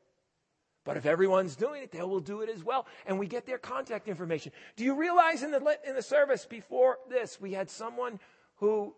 But 0.85 0.99
if 0.99 1.07
everyone's 1.07 1.57
doing 1.57 1.83
it, 1.83 1.93
they 1.93 2.03
will 2.03 2.21
do 2.21 2.43
it 2.43 2.51
as 2.51 2.63
well. 2.63 2.87
And 3.07 3.19
we 3.19 3.27
get 3.27 3.47
their 3.47 3.57
contact 3.57 4.07
information. 4.07 4.53
Do 4.77 4.85
you 4.85 4.95
realize 4.95 5.43
in 5.43 5.51
the, 5.51 5.79
in 5.87 5.95
the 5.95 6.03
service 6.03 6.45
before 6.45 6.99
this, 7.09 7.41
we 7.41 7.53
had 7.53 7.71
someone 7.71 8.21
who 8.57 8.95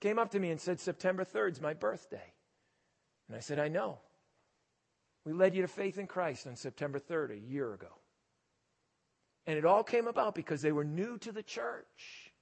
came 0.00 0.18
up 0.18 0.32
to 0.32 0.40
me 0.40 0.50
and 0.50 0.60
said, 0.60 0.80
September 0.80 1.24
3rd 1.24 1.52
is 1.52 1.60
my 1.60 1.74
birthday. 1.74 2.32
And 3.28 3.36
I 3.36 3.40
said, 3.40 3.60
I 3.60 3.68
know. 3.68 3.98
We 5.24 5.32
led 5.32 5.54
you 5.54 5.62
to 5.62 5.68
faith 5.68 5.98
in 5.98 6.08
Christ 6.08 6.48
on 6.48 6.56
September 6.56 6.98
3rd, 6.98 7.32
a 7.32 7.38
year 7.38 7.74
ago. 7.74 7.99
And 9.46 9.58
it 9.58 9.64
all 9.64 9.82
came 9.82 10.06
about 10.06 10.34
because 10.34 10.62
they 10.62 10.72
were 10.72 10.84
new 10.84 11.18
to 11.18 11.32
the 11.32 11.42
church. 11.42 12.32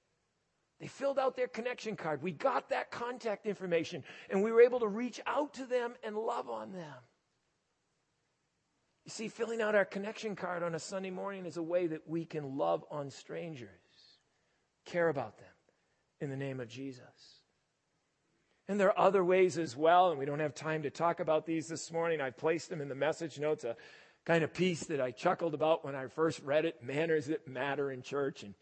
They 0.79 0.87
filled 0.87 1.19
out 1.19 1.35
their 1.35 1.47
connection 1.47 1.95
card. 1.95 2.21
We 2.21 2.31
got 2.31 2.69
that 2.69 2.91
contact 2.91 3.45
information, 3.45 4.03
and 4.29 4.43
we 4.43 4.51
were 4.51 4.61
able 4.61 4.79
to 4.79 4.87
reach 4.87 5.19
out 5.25 5.53
to 5.55 5.65
them 5.65 5.93
and 6.03 6.15
love 6.15 6.49
on 6.49 6.71
them. 6.71 6.95
You 9.05 9.11
see, 9.11 9.27
filling 9.27 9.61
out 9.61 9.75
our 9.75 9.85
connection 9.85 10.35
card 10.35 10.61
on 10.63 10.75
a 10.75 10.79
Sunday 10.79 11.09
morning 11.09 11.45
is 11.45 11.57
a 11.57 11.63
way 11.63 11.87
that 11.87 12.07
we 12.07 12.25
can 12.25 12.57
love 12.57 12.85
on 12.91 13.09
strangers, 13.09 13.69
care 14.85 15.09
about 15.09 15.37
them 15.37 15.47
in 16.21 16.29
the 16.29 16.37
name 16.37 16.59
of 16.59 16.69
Jesus. 16.69 17.41
And 18.67 18.79
there 18.79 18.89
are 18.89 19.07
other 19.07 19.25
ways 19.25 19.57
as 19.57 19.75
well, 19.75 20.11
and 20.11 20.19
we 20.19 20.25
don't 20.25 20.39
have 20.39 20.53
time 20.53 20.83
to 20.83 20.91
talk 20.91 21.19
about 21.19 21.45
these 21.45 21.67
this 21.67 21.91
morning. 21.91 22.21
I've 22.21 22.37
placed 22.37 22.69
them 22.69 22.81
in 22.81 22.87
the 22.87 22.93
message 22.93 23.39
notes, 23.39 23.65
kind 24.25 24.43
of 24.43 24.53
piece 24.53 24.85
that 24.85 25.01
I 25.01 25.11
chuckled 25.11 25.53
about 25.53 25.83
when 25.83 25.95
I 25.95 26.07
first 26.07 26.41
read 26.43 26.65
it 26.65 26.83
Manners 26.83 27.27
that 27.27 27.47
Matter 27.47 27.91
in 27.91 28.01
Church. 28.01 28.43
And 28.43 28.53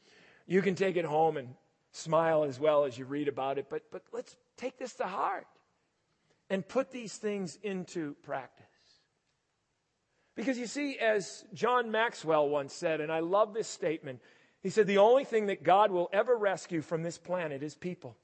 you 0.46 0.62
can 0.62 0.76
take 0.76 0.96
it 0.96 1.06
home 1.06 1.38
and 1.38 1.50
smile 1.91 2.43
as 2.43 2.60
well 2.60 2.86
as 2.86 2.98
you 2.98 3.06
read 3.06 3.28
about 3.28 3.58
it, 3.58 3.67
but, 3.70 3.84
but 3.91 4.04
let's 4.12 4.36
take 4.56 4.78
this 4.78 4.93
to 4.96 5.06
heart 5.06 5.48
and 6.50 6.67
put 6.67 6.91
these 6.91 7.17
things 7.17 7.58
into 7.63 8.15
practice. 8.24 8.65
Because 10.36 10.58
you 10.58 10.67
see, 10.67 10.98
as 11.00 11.43
John 11.54 11.89
Maxwell 11.89 12.48
once 12.48 12.74
said, 12.74 13.02
and 13.02 13.12
I 13.12 13.20
love 13.20 13.54
this 13.54 13.67
statement, 13.67 14.22
he 14.62 14.70
said, 14.70 14.86
The 14.86 15.00
only 15.00 15.24
thing 15.24 15.48
that 15.48 15.63
God 15.63 15.91
will 15.91 16.10
ever 16.13 16.38
rescue 16.38 16.82
from 16.82 17.02
this 17.02 17.17
planet 17.17 17.63
is 17.63 17.76
people. 17.76 18.15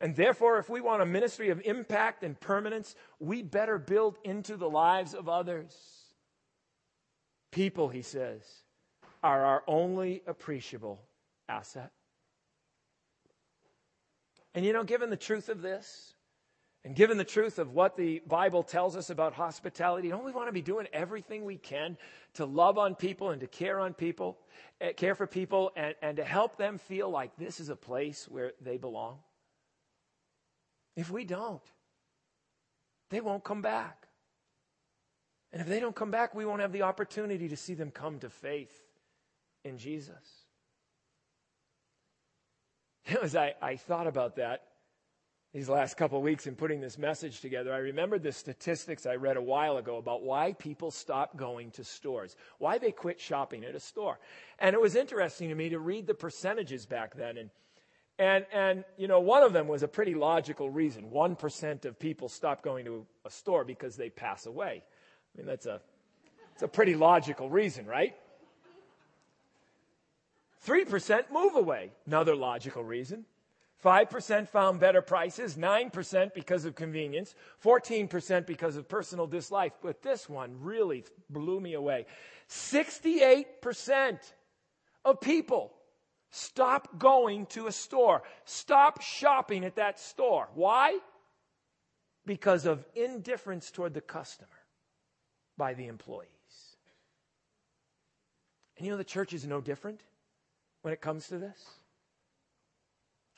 And 0.00 0.16
therefore, 0.16 0.58
if 0.58 0.70
we 0.70 0.80
want 0.80 1.02
a 1.02 1.06
ministry 1.06 1.50
of 1.50 1.60
impact 1.64 2.24
and 2.24 2.40
permanence, 2.40 2.94
we 3.18 3.42
better 3.42 3.78
build 3.78 4.16
into 4.24 4.56
the 4.56 4.70
lives 4.70 5.12
of 5.12 5.28
others. 5.28 5.76
People, 7.50 7.88
he 7.88 8.02
says, 8.02 8.42
are 9.22 9.44
our 9.44 9.62
only 9.66 10.22
appreciable 10.26 11.00
asset. 11.48 11.90
And 14.54 14.64
you 14.64 14.72
know, 14.72 14.84
given 14.84 15.10
the 15.10 15.16
truth 15.16 15.48
of 15.48 15.62
this, 15.62 16.14
and 16.84 16.96
given 16.96 17.18
the 17.18 17.24
truth 17.24 17.58
of 17.58 17.72
what 17.72 17.96
the 17.96 18.22
Bible 18.26 18.62
tells 18.62 18.96
us 18.96 19.10
about 19.10 19.34
hospitality, 19.34 20.08
don't 20.08 20.24
we 20.24 20.32
want 20.32 20.48
to 20.48 20.52
be 20.52 20.62
doing 20.62 20.86
everything 20.92 21.44
we 21.44 21.58
can 21.58 21.98
to 22.34 22.46
love 22.46 22.78
on 22.78 22.94
people 22.94 23.30
and 23.30 23.40
to 23.42 23.46
care 23.46 23.78
on 23.78 23.92
people, 23.92 24.38
eh, 24.80 24.92
care 24.92 25.14
for 25.14 25.26
people, 25.26 25.72
and, 25.76 25.94
and 26.00 26.16
to 26.16 26.24
help 26.24 26.56
them 26.56 26.78
feel 26.78 27.10
like 27.10 27.36
this 27.36 27.60
is 27.60 27.68
a 27.68 27.76
place 27.76 28.26
where 28.28 28.52
they 28.62 28.78
belong? 28.78 29.18
If 30.96 31.10
we 31.10 31.24
don't, 31.24 31.62
they 33.10 33.20
won't 33.20 33.44
come 33.44 33.60
back. 33.60 34.06
And 35.52 35.60
if 35.60 35.68
they 35.68 35.80
don't 35.80 35.96
come 35.96 36.10
back, 36.10 36.34
we 36.34 36.44
won't 36.44 36.60
have 36.60 36.72
the 36.72 36.82
opportunity 36.82 37.48
to 37.48 37.56
see 37.56 37.74
them 37.74 37.90
come 37.90 38.18
to 38.20 38.30
faith 38.30 38.74
in 39.64 39.78
Jesus. 39.78 40.44
As 43.22 43.34
I, 43.34 43.54
I 43.60 43.76
thought 43.76 44.06
about 44.06 44.36
that 44.36 44.62
these 45.52 45.68
last 45.68 45.96
couple 45.96 46.22
weeks 46.22 46.46
in 46.46 46.54
putting 46.54 46.80
this 46.80 46.96
message 46.96 47.40
together, 47.40 47.74
I 47.74 47.78
remembered 47.78 48.22
the 48.22 48.30
statistics 48.30 49.04
I 49.04 49.16
read 49.16 49.36
a 49.36 49.42
while 49.42 49.78
ago 49.78 49.96
about 49.96 50.22
why 50.22 50.52
people 50.52 50.92
stop 50.92 51.36
going 51.36 51.72
to 51.72 51.82
stores, 51.82 52.36
why 52.58 52.78
they 52.78 52.92
quit 52.92 53.20
shopping 53.20 53.64
at 53.64 53.74
a 53.74 53.80
store. 53.80 54.20
And 54.60 54.74
it 54.74 54.80
was 54.80 54.94
interesting 54.94 55.48
to 55.48 55.56
me 55.56 55.70
to 55.70 55.80
read 55.80 56.06
the 56.06 56.14
percentages 56.14 56.86
back 56.86 57.16
then. 57.16 57.36
And, 57.36 57.50
and, 58.16 58.46
and 58.52 58.84
you 58.96 59.08
know, 59.08 59.18
one 59.18 59.42
of 59.42 59.52
them 59.52 59.66
was 59.66 59.82
a 59.82 59.88
pretty 59.88 60.14
logical 60.14 60.70
reason. 60.70 61.10
1% 61.10 61.84
of 61.84 61.98
people 61.98 62.28
stop 62.28 62.62
going 62.62 62.84
to 62.84 63.04
a 63.24 63.30
store 63.30 63.64
because 63.64 63.96
they 63.96 64.08
pass 64.08 64.46
away. 64.46 64.84
I 65.34 65.38
mean, 65.38 65.46
that's 65.46 65.66
a, 65.66 65.80
it's 66.54 66.62
a 66.62 66.68
pretty 66.68 66.94
logical 66.94 67.48
reason, 67.48 67.86
right? 67.86 68.14
3% 70.66 71.30
move 71.32 71.56
away. 71.56 71.92
Another 72.06 72.36
logical 72.36 72.84
reason. 72.84 73.24
5% 73.82 74.48
found 74.48 74.78
better 74.78 75.00
prices, 75.00 75.56
9% 75.56 76.34
because 76.34 76.66
of 76.66 76.74
convenience, 76.74 77.34
14% 77.64 78.46
because 78.46 78.76
of 78.76 78.86
personal 78.88 79.26
dislike. 79.26 79.72
But 79.80 80.02
this 80.02 80.28
one 80.28 80.56
really 80.60 81.04
blew 81.30 81.60
me 81.60 81.72
away. 81.72 82.04
68% 82.50 84.18
of 85.04 85.20
people 85.22 85.72
stop 86.30 86.98
going 86.98 87.46
to 87.46 87.68
a 87.68 87.72
store, 87.72 88.22
stop 88.44 89.00
shopping 89.00 89.64
at 89.64 89.76
that 89.76 89.98
store. 89.98 90.48
Why? 90.54 90.98
Because 92.26 92.66
of 92.66 92.84
indifference 92.94 93.70
toward 93.70 93.94
the 93.94 94.02
customer 94.02 94.59
by 95.60 95.74
the 95.74 95.88
employees. 95.88 96.26
And 98.78 98.86
you 98.86 98.92
know, 98.92 98.96
the 98.96 99.04
church 99.04 99.34
is 99.34 99.46
no 99.46 99.60
different 99.60 100.00
when 100.80 100.94
it 100.94 101.02
comes 101.02 101.28
to 101.28 101.36
this. 101.36 101.62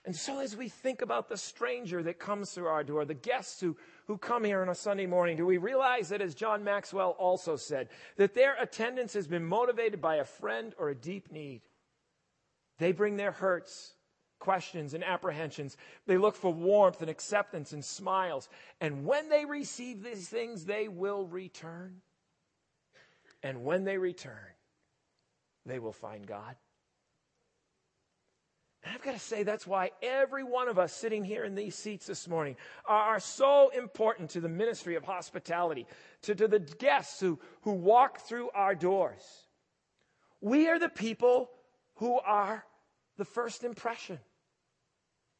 And 0.04 0.14
so, 0.14 0.38
as 0.38 0.56
we 0.56 0.68
think 0.68 1.02
about 1.02 1.28
the 1.28 1.36
stranger 1.36 2.00
that 2.04 2.20
comes 2.20 2.52
through 2.52 2.68
our 2.68 2.84
door, 2.84 3.04
the 3.04 3.14
guests 3.14 3.60
who, 3.60 3.76
who 4.06 4.18
come 4.18 4.44
here 4.44 4.62
on 4.62 4.68
a 4.68 4.74
Sunday 4.74 5.06
morning, 5.06 5.36
do 5.36 5.44
we 5.44 5.58
realize 5.58 6.10
that, 6.10 6.22
as 6.22 6.36
John 6.36 6.62
Maxwell 6.62 7.16
also 7.18 7.56
said, 7.56 7.88
that 8.18 8.34
their 8.34 8.54
attendance 8.54 9.14
has 9.14 9.26
been 9.26 9.44
motivated 9.44 10.00
by 10.00 10.16
a 10.16 10.24
friend 10.24 10.76
or 10.78 10.90
a 10.90 10.94
deep 10.94 11.32
need? 11.32 11.62
They 12.78 12.92
bring 12.92 13.16
their 13.16 13.32
hurts, 13.32 13.94
questions, 14.38 14.94
and 14.94 15.02
apprehensions. 15.02 15.76
They 16.06 16.18
look 16.18 16.36
for 16.36 16.52
warmth 16.52 17.00
and 17.00 17.10
acceptance 17.10 17.72
and 17.72 17.84
smiles. 17.84 18.48
And 18.80 19.04
when 19.04 19.28
they 19.28 19.44
receive 19.44 20.04
these 20.04 20.28
things, 20.28 20.64
they 20.64 20.86
will 20.86 21.26
return. 21.26 22.00
And 23.42 23.64
when 23.64 23.84
they 23.84 23.98
return, 23.98 24.54
they 25.66 25.78
will 25.78 25.92
find 25.92 26.26
God. 26.26 26.56
And 28.84 28.94
I've 28.94 29.02
got 29.02 29.12
to 29.12 29.20
say, 29.20 29.44
that's 29.44 29.66
why 29.66 29.90
every 30.02 30.42
one 30.42 30.68
of 30.68 30.78
us 30.78 30.92
sitting 30.92 31.24
here 31.24 31.44
in 31.44 31.54
these 31.54 31.76
seats 31.76 32.06
this 32.06 32.26
morning 32.26 32.56
are, 32.84 33.20
so 33.20 33.68
important 33.68 34.30
to 34.30 34.40
the 34.40 34.48
ministry 34.48 34.96
of 34.96 35.04
hospitality, 35.04 35.86
to, 36.22 36.34
to 36.34 36.48
the 36.48 36.58
guests 36.58 37.20
who, 37.20 37.38
who 37.62 37.72
walk 37.72 38.20
through 38.20 38.50
our 38.54 38.74
doors. 38.74 39.22
We 40.40 40.68
are 40.68 40.80
the 40.80 40.88
people 40.88 41.50
who 41.94 42.18
are 42.18 42.64
the 43.18 43.24
first 43.24 43.62
impression 43.62 44.18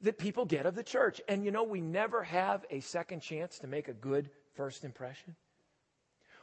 that 0.02 0.18
people 0.18 0.44
get 0.44 0.66
of 0.66 0.76
the 0.76 0.84
church. 0.84 1.20
And 1.28 1.44
you 1.44 1.50
know, 1.50 1.64
we 1.64 1.80
never 1.80 2.22
have 2.22 2.64
a 2.70 2.78
second 2.80 3.22
chance 3.22 3.58
to 3.60 3.66
make 3.66 3.88
a 3.88 3.92
good 3.92 4.30
first 4.54 4.84
impression. 4.84 5.34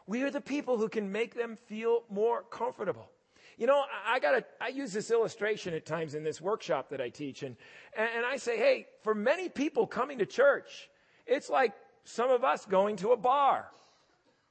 We 0.09 0.23
are 0.23 0.31
the 0.31 0.41
people 0.41 0.79
who 0.79 0.89
can 0.89 1.11
make 1.11 1.35
them 1.35 1.55
feel 1.67 2.01
more 2.09 2.41
comfortable. 2.41 3.11
You 3.59 3.67
know, 3.67 3.83
I 4.07 4.17
got 4.17 4.43
I 4.59 4.69
use 4.69 4.91
this 4.91 5.11
illustration 5.11 5.75
at 5.75 5.85
times 5.85 6.15
in 6.15 6.23
this 6.23 6.41
workshop 6.41 6.89
that 6.89 6.99
I 6.99 7.09
teach. 7.09 7.43
And, 7.43 7.55
and 7.95 8.25
I 8.25 8.37
say, 8.37 8.57
hey, 8.57 8.87
for 9.03 9.13
many 9.13 9.49
people 9.49 9.85
coming 9.85 10.17
to 10.17 10.25
church, 10.25 10.89
it's 11.27 11.47
like 11.47 11.73
some 12.05 12.31
of 12.31 12.43
us 12.43 12.65
going 12.65 12.95
to 12.97 13.11
a 13.11 13.17
bar. 13.17 13.67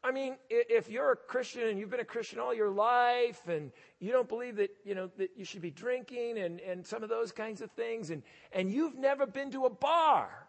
I 0.05 0.13
mean, 0.13 0.37
if 0.49 0.89
you're 0.89 1.11
a 1.11 1.17
Christian 1.17 1.63
and 1.67 1.77
you've 1.77 1.91
been 1.91 1.99
a 1.99 2.05
Christian 2.05 2.39
all 2.39 2.55
your 2.55 2.71
life 2.71 3.49
and 3.49 3.73
you 3.99 4.13
don't 4.13 4.29
believe 4.29 4.55
that, 4.57 4.71
you 4.85 4.95
know, 4.95 5.11
that 5.19 5.31
you 5.37 5.45
should 5.45 5.61
be 5.61 5.73
drinking 5.73 6.39
and, 6.39 6.61
and 6.61 6.87
some 6.87 7.03
of 7.03 7.09
those 7.09 7.33
kinds 7.33 7.63
of 7.63 7.73
things 7.73 8.11
and, 8.11 8.23
and 8.53 8.71
you've 8.71 8.97
never 8.97 9.27
been 9.27 9.51
to 9.51 9.65
a 9.65 9.71
bar, 9.71 10.47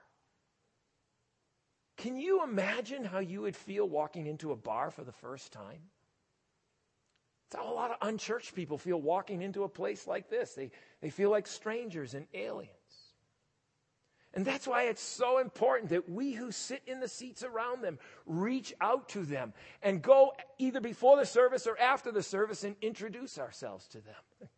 can 2.00 2.16
you 2.16 2.44
imagine 2.44 3.04
how 3.04 3.20
you 3.20 3.42
would 3.42 3.56
feel 3.56 3.88
walking 3.88 4.26
into 4.26 4.52
a 4.52 4.56
bar 4.56 4.90
for 4.90 5.04
the 5.04 5.12
first 5.12 5.52
time? 5.52 5.82
It's 7.48 7.56
how 7.56 7.70
a 7.70 7.74
lot 7.74 7.92
of 7.92 7.98
unchurched 8.02 8.56
people 8.56 8.78
feel 8.78 9.02
walking 9.02 9.42
into 9.42 9.64
a 9.64 9.70
place 9.70 10.08
like 10.08 10.30
this. 10.30 10.54
They, 10.54 10.72
they 11.02 11.10
feel 11.10 11.30
like 11.30 11.46
strangers 11.46 12.14
and 12.14 12.26
aliens. 12.34 12.74
And 14.34 14.46
that's 14.46 14.66
why 14.66 14.84
it's 14.84 15.02
so 15.02 15.40
important 15.40 15.90
that 15.90 16.10
we 16.10 16.32
who 16.32 16.52
sit 16.52 16.84
in 16.88 17.02
the 17.02 17.08
seats 17.10 17.44
around 17.44 17.82
them 17.82 18.00
reach 18.26 18.74
out 18.80 19.10
to 19.10 19.26
them 19.26 19.54
and 19.82 20.02
go 20.02 20.32
either 20.58 20.80
before 20.80 21.18
the 21.18 21.26
service 21.26 21.68
or 21.68 21.78
after 21.78 22.14
the 22.14 22.24
service 22.24 22.64
and 22.64 22.78
introduce 22.82 23.38
ourselves 23.38 23.88
to 23.90 23.98
them. 23.98 24.16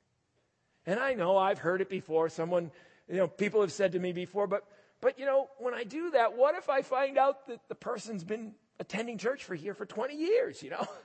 And 0.84 0.99
I 0.99 1.13
know 1.13 1.38
I've 1.38 1.60
heard 1.60 1.82
it 1.82 1.89
before. 1.89 2.27
Someone, 2.27 2.71
you 3.08 3.17
know, 3.17 3.27
people 3.27 3.62
have 3.62 3.71
said 3.71 3.91
to 3.91 3.99
me 3.99 4.13
before, 4.13 4.47
but, 4.47 4.63
but 5.01 5.19
you 5.19 5.25
know, 5.25 5.49
when 5.57 5.73
I 5.73 5.83
do 5.83 6.11
that, 6.11 6.37
what 6.37 6.55
if 6.55 6.69
I 6.69 6.83
find 6.83 7.17
out 7.17 7.47
that 7.47 7.59
the 7.67 7.75
person's 7.75 8.23
been 8.23 8.53
attending 8.79 9.17
church 9.17 9.43
for 9.43 9.55
here 9.55 9.73
for 9.73 9.85
20 9.85 10.15
years, 10.15 10.63
you 10.63 10.69
know? 10.69 10.87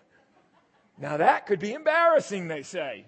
Now 0.99 1.19
that 1.19 1.47
could 1.47 1.61
be 1.61 1.75
embarrassing, 1.75 2.49
they 2.49 2.63
say. 2.63 3.05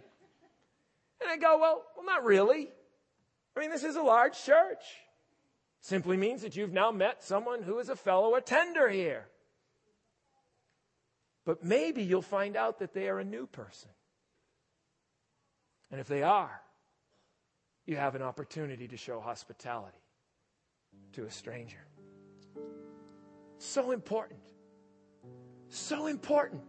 And 1.23 1.31
I 1.31 1.39
go, 1.39 1.59
well, 1.59 1.85
well, 1.97 2.05
not 2.05 2.23
really. 2.23 2.69
I 3.57 3.61
mean, 3.61 3.71
this 3.71 3.83
is 3.83 3.97
a 3.97 4.03
large 4.03 4.45
church. 4.45 4.83
Simply 5.81 6.19
means 6.19 6.43
that 6.43 6.55
you've 6.55 6.73
now 6.73 6.91
met 6.91 7.25
someone 7.25 7.63
who 7.63 7.79
is 7.79 7.89
a 7.89 7.97
fellow 7.97 8.35
attender 8.35 8.91
here. 8.91 9.27
But 11.47 11.65
maybe 11.65 12.03
you'll 12.03 12.21
find 12.21 12.57
out 12.57 12.81
that 12.81 12.93
they 12.93 13.09
are 13.09 13.19
a 13.21 13.25
new 13.25 13.47
person. 13.47 13.89
And 15.91 15.99
if 15.99 16.09
they 16.09 16.23
are, 16.23 16.61
you 17.87 17.97
have 17.97 18.15
an 18.15 18.23
opportunity 18.23 18.87
to 18.89 18.99
show 18.99 19.19
hospitality 19.19 19.97
to 21.13 21.25
a 21.25 21.31
stranger. 21.31 21.85
So 23.59 23.91
important. 23.91 24.41
So 25.69 26.07
important. 26.07 26.63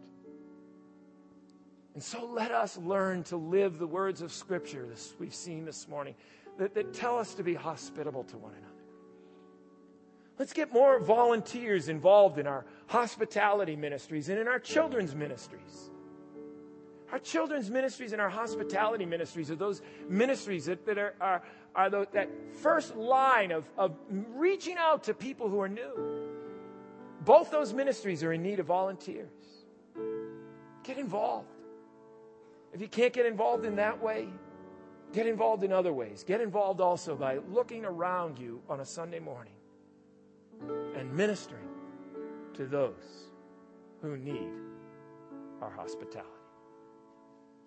And 1.94 2.04
so 2.04 2.26
let 2.26 2.52
us 2.52 2.78
learn 2.78 3.24
to 3.26 3.38
live 3.38 3.78
the 3.78 3.88
words 3.88 4.22
of 4.22 4.32
Scripture 4.32 4.86
this, 4.88 5.16
we've 5.20 5.36
seen 5.36 5.66
this 5.66 5.88
morning 5.88 6.16
that, 6.58 6.74
that 6.74 6.94
tell 6.94 7.18
us 7.18 7.34
to 7.36 7.44
be 7.44 7.54
hospitable 7.54 8.24
to 8.26 8.38
one 8.38 8.54
another. 8.54 8.66
Let's 10.38 10.54
get 10.54 10.72
more 10.72 11.00
volunteers 11.00 11.90
involved 11.90 12.40
in 12.40 12.48
our 12.48 12.66
hospitality 12.88 13.76
ministries 13.76 14.30
and 14.30 14.40
in 14.40 14.48
our 14.48 14.60
children's 14.60 15.14
ministries. 15.14 15.90
Our 17.12 17.20
children's 17.20 17.72
ministries 17.72 18.14
and 18.14 18.22
our 18.22 18.30
hospitality 18.30 19.06
ministries 19.06 19.50
are 19.50 19.56
those 19.56 19.82
ministries 20.08 20.66
that, 20.66 20.86
that 20.86 20.98
are, 20.98 21.16
are, 21.20 21.42
are 21.76 21.90
the, 21.90 22.08
that 22.14 22.30
first 22.62 22.96
line 22.96 23.52
of, 23.52 23.68
of 23.78 23.96
reaching 24.10 24.78
out 24.78 25.04
to 25.06 25.14
people 25.14 25.50
who 25.50 25.60
are 25.60 25.70
new. 25.70 26.30
Both 27.22 27.52
those 27.52 27.74
ministries 27.74 28.24
are 28.24 28.32
in 28.32 28.44
need 28.44 28.60
of 28.60 28.68
volunteers. 28.68 29.30
Get 30.84 30.98
involved. 30.98 31.48
If 32.74 32.82
you 32.82 32.88
can't 32.88 33.14
get 33.14 33.26
involved 33.26 33.66
in 33.66 33.76
that 33.78 34.02
way, 34.02 34.28
get 35.12 35.26
involved 35.26 35.64
in 35.64 35.74
other 35.74 35.92
ways. 35.92 36.24
Get 36.24 36.42
involved 36.42 36.80
also 36.80 37.16
by 37.16 37.40
looking 37.52 37.86
around 37.86 38.38
you 38.38 38.62
on 38.70 38.80
a 38.82 38.86
Sunday 38.86 39.20
morning 39.20 39.54
and 40.96 41.12
ministering 41.12 41.68
to 42.54 42.66
those 42.66 43.30
who 44.02 44.18
need 44.18 44.50
our 45.62 45.72
hospitality. 45.72 46.39